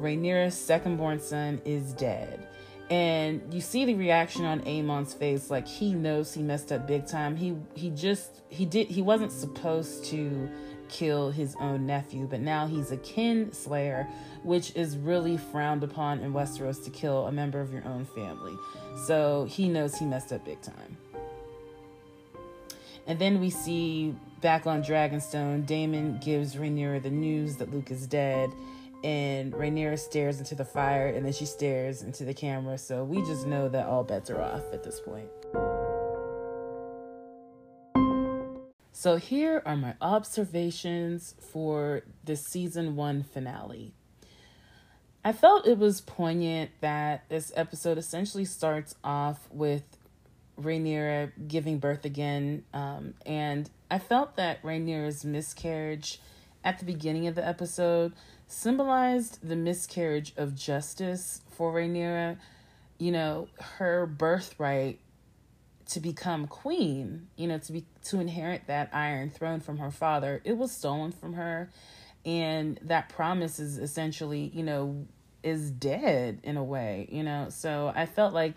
Rhaenyra's 0.00 0.54
second 0.54 0.96
born 0.96 1.20
son, 1.20 1.60
is 1.64 1.92
dead. 1.94 2.46
And 2.90 3.52
you 3.52 3.60
see 3.60 3.86
the 3.86 3.94
reaction 3.94 4.44
on 4.44 4.60
Aemond's 4.66 5.14
face, 5.14 5.50
like 5.50 5.66
he 5.66 5.94
knows 5.94 6.34
he 6.34 6.42
messed 6.42 6.70
up 6.70 6.86
big 6.86 7.06
time. 7.06 7.34
He 7.34 7.56
he 7.74 7.90
just 7.90 8.42
he 8.50 8.66
did 8.66 8.88
he 8.88 9.00
wasn't 9.00 9.32
supposed 9.32 10.04
to 10.06 10.50
kill 10.90 11.30
his 11.30 11.56
own 11.60 11.86
nephew, 11.86 12.26
but 12.26 12.40
now 12.40 12.66
he's 12.66 12.92
a 12.92 12.98
kin 12.98 13.52
slayer, 13.52 14.06
which 14.42 14.76
is 14.76 14.98
really 14.98 15.38
frowned 15.38 15.82
upon 15.82 16.20
in 16.20 16.34
Westeros 16.34 16.84
to 16.84 16.90
kill 16.90 17.26
a 17.26 17.32
member 17.32 17.60
of 17.60 17.72
your 17.72 17.84
own 17.86 18.04
family. 18.04 18.56
So 19.06 19.46
he 19.50 19.68
knows 19.68 19.96
he 19.96 20.04
messed 20.04 20.32
up 20.32 20.44
big 20.44 20.60
time. 20.60 20.98
And 23.06 23.18
then 23.18 23.40
we 23.40 23.50
see 23.50 24.14
back 24.40 24.66
on 24.66 24.82
Dragonstone, 24.82 25.66
Daemon 25.66 26.20
gives 26.22 26.54
Rhaenyra 26.56 27.02
the 27.02 27.10
news 27.10 27.56
that 27.56 27.72
Luke 27.72 27.90
is 27.90 28.06
dead, 28.06 28.50
and 29.02 29.52
Rhaenyra 29.52 29.98
stares 29.98 30.38
into 30.38 30.54
the 30.54 30.64
fire, 30.64 31.08
and 31.08 31.24
then 31.24 31.32
she 31.32 31.44
stares 31.44 32.02
into 32.02 32.24
the 32.24 32.34
camera. 32.34 32.78
So 32.78 33.04
we 33.04 33.20
just 33.22 33.46
know 33.46 33.68
that 33.68 33.86
all 33.86 34.04
bets 34.04 34.30
are 34.30 34.40
off 34.40 34.64
at 34.72 34.82
this 34.82 35.00
point. 35.00 35.28
So, 38.96 39.16
here 39.16 39.60
are 39.66 39.76
my 39.76 39.96
observations 40.00 41.34
for 41.38 42.04
the 42.24 42.36
season 42.36 42.96
one 42.96 43.22
finale. 43.22 43.92
I 45.22 45.32
felt 45.32 45.66
it 45.66 45.76
was 45.76 46.00
poignant 46.00 46.70
that 46.80 47.28
this 47.28 47.52
episode 47.54 47.98
essentially 47.98 48.46
starts 48.46 48.94
off 49.04 49.48
with 49.50 49.82
Rhaenyra 50.60 51.32
giving 51.48 51.78
birth 51.78 52.04
again. 52.04 52.64
Um, 52.72 53.14
and 53.26 53.68
I 53.90 53.98
felt 53.98 54.36
that 54.36 54.62
Rhaenyra's 54.62 55.24
miscarriage 55.24 56.20
at 56.64 56.78
the 56.78 56.84
beginning 56.84 57.26
of 57.26 57.34
the 57.34 57.46
episode 57.46 58.12
symbolized 58.46 59.46
the 59.46 59.56
miscarriage 59.56 60.32
of 60.36 60.54
justice 60.54 61.42
for 61.50 61.72
Rhaenyra. 61.72 62.38
You 62.98 63.12
know, 63.12 63.48
her 63.78 64.06
birthright 64.06 65.00
to 65.86 66.00
become 66.00 66.46
queen, 66.46 67.28
you 67.36 67.46
know, 67.46 67.58
to 67.58 67.72
be 67.72 67.84
to 68.04 68.20
inherit 68.20 68.66
that 68.66 68.90
iron 68.92 69.30
throne 69.30 69.60
from 69.60 69.78
her 69.78 69.90
father, 69.90 70.40
it 70.44 70.56
was 70.56 70.72
stolen 70.72 71.12
from 71.12 71.34
her. 71.34 71.70
And 72.24 72.78
that 72.82 73.10
promise 73.10 73.58
is 73.58 73.76
essentially, 73.76 74.50
you 74.54 74.62
know, 74.62 75.06
is 75.42 75.70
dead 75.70 76.40
in 76.42 76.56
a 76.56 76.64
way, 76.64 77.06
you 77.10 77.22
know. 77.22 77.48
So 77.50 77.92
I 77.94 78.06
felt 78.06 78.32
like 78.32 78.54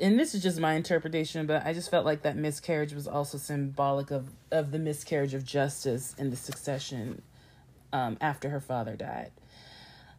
and 0.00 0.18
this 0.18 0.34
is 0.34 0.42
just 0.42 0.58
my 0.58 0.74
interpretation, 0.74 1.46
but 1.46 1.64
I 1.64 1.72
just 1.72 1.90
felt 1.90 2.04
like 2.04 2.22
that 2.22 2.36
miscarriage 2.36 2.92
was 2.92 3.06
also 3.06 3.38
symbolic 3.38 4.10
of, 4.10 4.30
of 4.50 4.70
the 4.70 4.78
miscarriage 4.78 5.34
of 5.34 5.44
justice 5.44 6.14
in 6.18 6.30
the 6.30 6.36
succession 6.36 7.22
um, 7.92 8.16
after 8.20 8.50
her 8.50 8.60
father 8.60 8.96
died. 8.96 9.30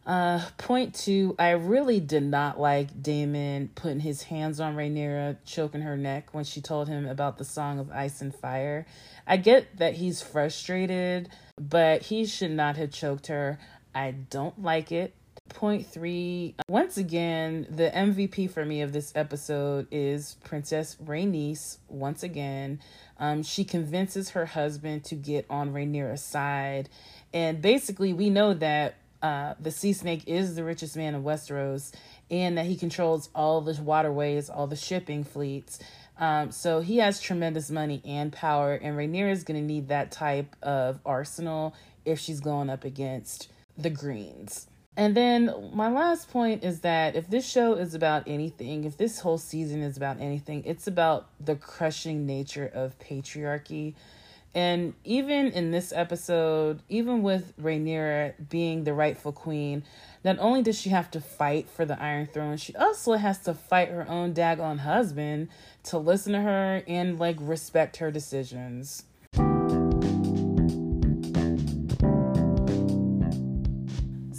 Uh, 0.06 0.40
point 0.56 0.94
two, 0.94 1.34
I 1.36 1.50
really 1.50 1.98
did 1.98 2.22
not 2.22 2.60
like 2.60 3.02
Daemon 3.02 3.70
putting 3.74 4.00
his 4.00 4.22
hands 4.22 4.60
on 4.60 4.76
Rhaenyra, 4.76 5.38
choking 5.44 5.80
her 5.80 5.96
neck 5.96 6.32
when 6.32 6.44
she 6.44 6.60
told 6.60 6.86
him 6.86 7.06
about 7.06 7.38
the 7.38 7.44
Song 7.44 7.80
of 7.80 7.90
Ice 7.90 8.20
and 8.20 8.32
Fire. 8.32 8.86
I 9.26 9.36
get 9.36 9.78
that 9.78 9.94
he's 9.94 10.22
frustrated, 10.22 11.28
but 11.60 12.02
he 12.02 12.24
should 12.24 12.52
not 12.52 12.76
have 12.76 12.92
choked 12.92 13.26
her. 13.26 13.58
I 13.94 14.12
don't 14.12 14.62
like 14.62 14.92
it. 14.92 15.12
Point 15.48 15.86
three, 15.86 16.54
once 16.68 16.98
again, 16.98 17.66
the 17.70 17.90
MVP 17.90 18.50
for 18.50 18.64
me 18.64 18.82
of 18.82 18.92
this 18.92 19.12
episode 19.14 19.86
is 19.90 20.36
Princess 20.44 20.96
Rhaenys. 21.02 21.78
Once 21.88 22.22
again, 22.22 22.80
um, 23.18 23.42
she 23.42 23.64
convinces 23.64 24.30
her 24.30 24.44
husband 24.44 25.04
to 25.04 25.14
get 25.14 25.46
on 25.48 25.72
Rhaenyra's 25.72 26.22
side. 26.22 26.90
And 27.32 27.62
basically, 27.62 28.12
we 28.12 28.28
know 28.28 28.52
that 28.54 28.96
uh, 29.22 29.54
the 29.58 29.70
sea 29.70 29.92
snake 29.92 30.24
is 30.26 30.56
the 30.56 30.64
richest 30.64 30.96
man 30.96 31.14
in 31.14 31.22
Westeros 31.22 31.92
and 32.30 32.58
that 32.58 32.66
he 32.66 32.76
controls 32.76 33.28
all 33.34 33.60
the 33.60 33.80
waterways, 33.80 34.50
all 34.50 34.66
the 34.66 34.76
shipping 34.76 35.24
fleets. 35.24 35.78
Um, 36.18 36.50
so 36.50 36.80
he 36.80 36.98
has 36.98 37.20
tremendous 37.20 37.70
money 37.70 38.00
and 38.04 38.32
power, 38.32 38.74
and 38.74 38.96
Rhaenyra 38.96 39.32
is 39.32 39.44
going 39.44 39.60
to 39.60 39.66
need 39.66 39.88
that 39.88 40.10
type 40.10 40.56
of 40.62 41.00
arsenal 41.04 41.74
if 42.04 42.18
she's 42.18 42.40
going 42.40 42.70
up 42.70 42.84
against 42.84 43.48
the 43.76 43.90
Greens. 43.90 44.66
And 44.96 45.14
then 45.14 45.70
my 45.74 45.90
last 45.90 46.30
point 46.30 46.64
is 46.64 46.80
that 46.80 47.16
if 47.16 47.28
this 47.28 47.46
show 47.46 47.74
is 47.74 47.94
about 47.94 48.24
anything, 48.26 48.84
if 48.84 48.96
this 48.96 49.20
whole 49.20 49.36
season 49.36 49.82
is 49.82 49.96
about 49.96 50.20
anything, 50.20 50.62
it's 50.64 50.86
about 50.86 51.28
the 51.38 51.54
crushing 51.54 52.24
nature 52.24 52.70
of 52.72 52.98
patriarchy 52.98 53.94
and 54.56 54.94
even 55.04 55.52
in 55.52 55.70
this 55.70 55.92
episode, 55.94 56.80
even 56.88 57.22
with 57.22 57.54
Rhaenyra 57.58 58.48
being 58.48 58.84
the 58.84 58.94
rightful 58.94 59.30
queen, 59.30 59.84
not 60.24 60.38
only 60.38 60.62
does 60.62 60.80
she 60.80 60.88
have 60.88 61.10
to 61.10 61.20
fight 61.20 61.68
for 61.68 61.84
the 61.84 62.02
Iron 62.02 62.26
Throne, 62.26 62.56
she 62.56 62.74
also 62.74 63.12
has 63.16 63.38
to 63.40 63.52
fight 63.52 63.90
her 63.90 64.08
own 64.08 64.32
daggone 64.32 64.78
husband 64.78 65.50
to 65.84 65.98
listen 65.98 66.32
to 66.32 66.40
her 66.40 66.82
and 66.88 67.18
like 67.18 67.36
respect 67.38 67.98
her 67.98 68.10
decisions. 68.10 69.02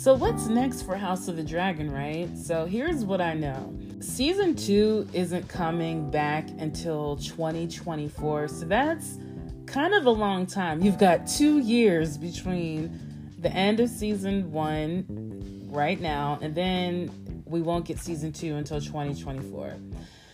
So, 0.08 0.14
what's 0.14 0.48
next 0.48 0.84
for 0.84 0.96
House 0.96 1.28
of 1.28 1.36
the 1.36 1.44
Dragon, 1.44 1.92
right? 1.92 2.30
So, 2.38 2.66
here's 2.66 3.04
what 3.04 3.20
I 3.20 3.34
know 3.34 3.78
season 4.00 4.56
two 4.56 5.06
isn't 5.12 5.50
coming 5.50 6.10
back 6.10 6.48
until 6.60 7.18
2024. 7.18 8.48
So, 8.48 8.64
that's 8.64 9.18
kind 9.66 9.94
of 9.94 10.06
a 10.06 10.10
long 10.10 10.46
time. 10.46 10.82
You've 10.82 10.98
got 10.98 11.28
two 11.28 11.58
years 11.58 12.18
between 12.18 12.98
the 13.40 13.52
end 13.52 13.82
of 13.82 13.90
season 13.90 14.50
one 14.50 15.68
right 15.70 16.00
now, 16.00 16.40
and 16.42 16.56
then 16.56 17.44
we 17.44 17.62
won't 17.62 17.84
get 17.84 18.00
season 18.00 18.32
two 18.32 18.56
until 18.56 18.80
2024. 18.80 19.76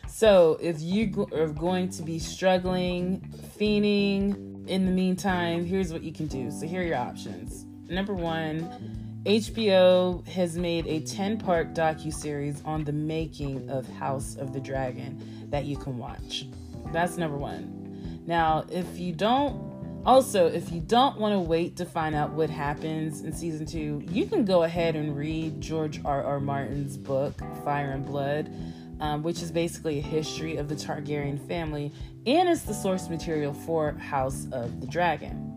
So 0.08 0.60
if 0.62 0.82
you 0.82 1.28
are 1.34 1.48
going 1.48 1.90
to 1.90 2.04
be 2.04 2.20
struggling, 2.20 3.28
fiending 3.60 4.68
in 4.68 4.86
the 4.86 4.92
meantime, 4.92 5.66
here's 5.66 5.92
what 5.92 6.04
you 6.04 6.14
can 6.14 6.28
do. 6.28 6.52
So 6.52 6.68
here 6.68 6.82
are 6.82 6.86
your 6.86 6.98
options. 6.98 7.66
Number 7.90 8.14
one, 8.14 9.03
HBO 9.26 10.28
has 10.28 10.58
made 10.58 10.86
a 10.86 11.00
10 11.00 11.38
part 11.38 11.74
docu-series 11.74 12.62
on 12.66 12.84
the 12.84 12.92
making 12.92 13.70
of 13.70 13.88
House 13.88 14.36
of 14.36 14.52
the 14.52 14.60
Dragon 14.60 15.48
that 15.50 15.64
you 15.64 15.78
can 15.78 15.98
watch. 15.98 16.46
That's 16.92 17.18
number 17.18 17.38
one. 17.38 18.22
Now, 18.26 18.66
if 18.70 19.00
you 19.00 19.14
don't 19.14 19.72
Also, 20.06 20.48
if 20.48 20.70
you 20.74 20.82
don't 20.82 21.18
want 21.18 21.34
to 21.34 21.40
wait 21.40 21.78
to 21.78 21.86
find 21.86 22.14
out 22.14 22.32
what 22.32 22.50
happens 22.50 23.22
in 23.22 23.32
season 23.32 23.66
two, 23.66 24.04
you 24.10 24.26
can 24.26 24.44
go 24.44 24.64
ahead 24.64 24.98
and 24.98 25.16
read 25.16 25.62
George 25.62 26.02
R. 26.04 26.22
R. 26.22 26.42
Martin's 26.42 26.98
book, 26.98 27.34
Fire 27.64 27.92
and 27.92 28.06
Blood, 28.06 28.54
um, 29.00 29.24
which 29.24 29.42
is 29.42 29.50
basically 29.50 30.00
a 30.00 30.02
history 30.02 30.58
of 30.58 30.68
the 30.68 30.76
Targaryen 30.76 31.40
family 31.48 31.94
and 32.26 32.50
is 32.50 32.64
the 32.64 32.74
source 32.74 33.08
material 33.08 33.54
for 33.54 33.94
House 33.94 34.46
of 34.52 34.82
the 34.82 34.88
Dragon. 34.88 35.53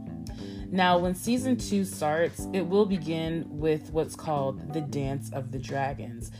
Now, 0.70 0.98
when 0.98 1.14
season 1.14 1.56
two 1.56 1.84
starts, 1.84 2.48
it 2.52 2.62
will 2.62 2.86
begin 2.86 3.44
with 3.48 3.90
what's 3.90 4.16
called 4.16 4.72
the 4.72 4.80
Dance 4.80 5.30
of 5.32 5.52
the 5.52 5.58
Dragons, 5.58 6.30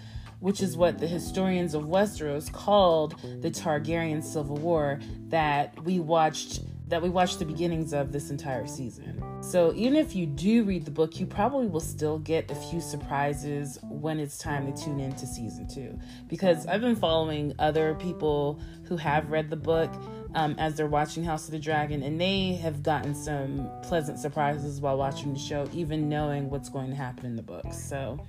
which 0.41 0.61
is 0.61 0.77
what 0.77 0.99
the 0.99 1.07
historians 1.07 1.75
of 1.75 1.85
Westeros 1.85 2.53
called 2.53 3.21
the 3.41 3.51
Targaryen 3.51 4.23
Civil 4.23 4.57
War 4.57 5.01
that 5.29 5.83
we 5.85 6.01
watched 6.01 6.61
that 6.89 7.03
we 7.03 7.09
watched 7.09 7.41
the 7.41 7.45
beginnings 7.45 7.93
of 7.93 8.13
this 8.13 8.31
entire 8.31 8.67
season. 8.67 9.21
So, 9.43 9.73
even 9.75 9.97
if 9.97 10.15
you 10.15 10.25
do 10.25 10.63
read 10.63 10.85
the 10.85 10.91
book, 10.91 11.19
you 11.19 11.27
probably 11.27 11.67
will 11.67 11.81
still 11.81 12.19
get 12.21 12.49
a 12.51 12.55
few 12.55 12.81
surprises 12.81 13.79
when 13.83 14.21
it's 14.21 14.39
time 14.39 14.73
to 14.73 14.85
tune 14.85 15.01
into 15.01 15.27
season 15.27 15.67
two. 15.67 15.99
Because 16.29 16.67
I've 16.67 16.81
been 16.81 16.97
following 16.97 17.55
other 17.59 17.95
people 17.97 18.61
who 18.85 18.97
have 18.97 19.31
read 19.31 19.51
the 19.51 19.57
book 19.57 19.93
um, 20.37 20.55
as 20.59 20.77
they're 20.77 20.87
watching 20.87 21.25
House 21.25 21.47
of 21.47 21.53
the 21.53 21.59
Dragon, 21.59 22.03
and 22.03 22.21
they 22.21 22.55
have 22.57 22.83
gotten 22.83 23.15
some 23.15 23.69
pleasant 23.83 24.19
surprises 24.19 24.81
while 24.81 24.99
watching 24.99 25.33
the 25.33 25.39
show, 25.39 25.67
even 25.73 26.09
knowing 26.09 26.51
what's 26.51 26.69
going 26.69 26.91
to 26.91 26.95
happen 26.95 27.25
in 27.25 27.37
the 27.37 27.43
books. 27.43 27.77
So, 27.77 28.25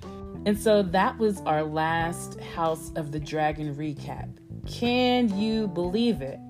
and 0.46 0.58
so 0.58 0.82
that 0.82 1.18
was 1.18 1.40
our 1.42 1.62
last 1.62 2.40
House 2.40 2.90
of 2.96 3.12
the 3.12 3.20
Dragon 3.20 3.74
recap. 3.76 4.28
Can 4.66 5.38
you 5.38 5.68
believe 5.68 6.22
it? 6.22 6.40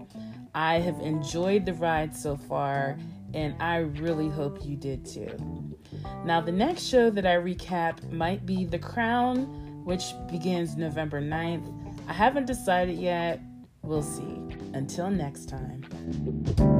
I 0.54 0.78
have 0.78 0.98
enjoyed 1.00 1.66
the 1.66 1.74
ride 1.74 2.14
so 2.14 2.36
far, 2.36 2.96
and 3.34 3.60
I 3.60 3.78
really 3.78 4.28
hope 4.28 4.64
you 4.64 4.76
did 4.76 5.04
too. 5.04 5.36
Now, 6.24 6.40
the 6.40 6.52
next 6.52 6.84
show 6.84 7.10
that 7.10 7.26
I 7.26 7.34
recap 7.34 8.12
might 8.12 8.46
be 8.46 8.64
The 8.64 8.78
Crown, 8.78 9.84
which 9.84 10.04
begins 10.30 10.76
November 10.76 11.20
9th. 11.20 11.98
I 12.06 12.12
haven't 12.12 12.46
decided 12.46 12.96
yet. 12.96 13.40
We'll 13.82 14.02
see. 14.02 14.47
Until 14.74 15.10
next 15.10 15.48
time. 15.48 16.77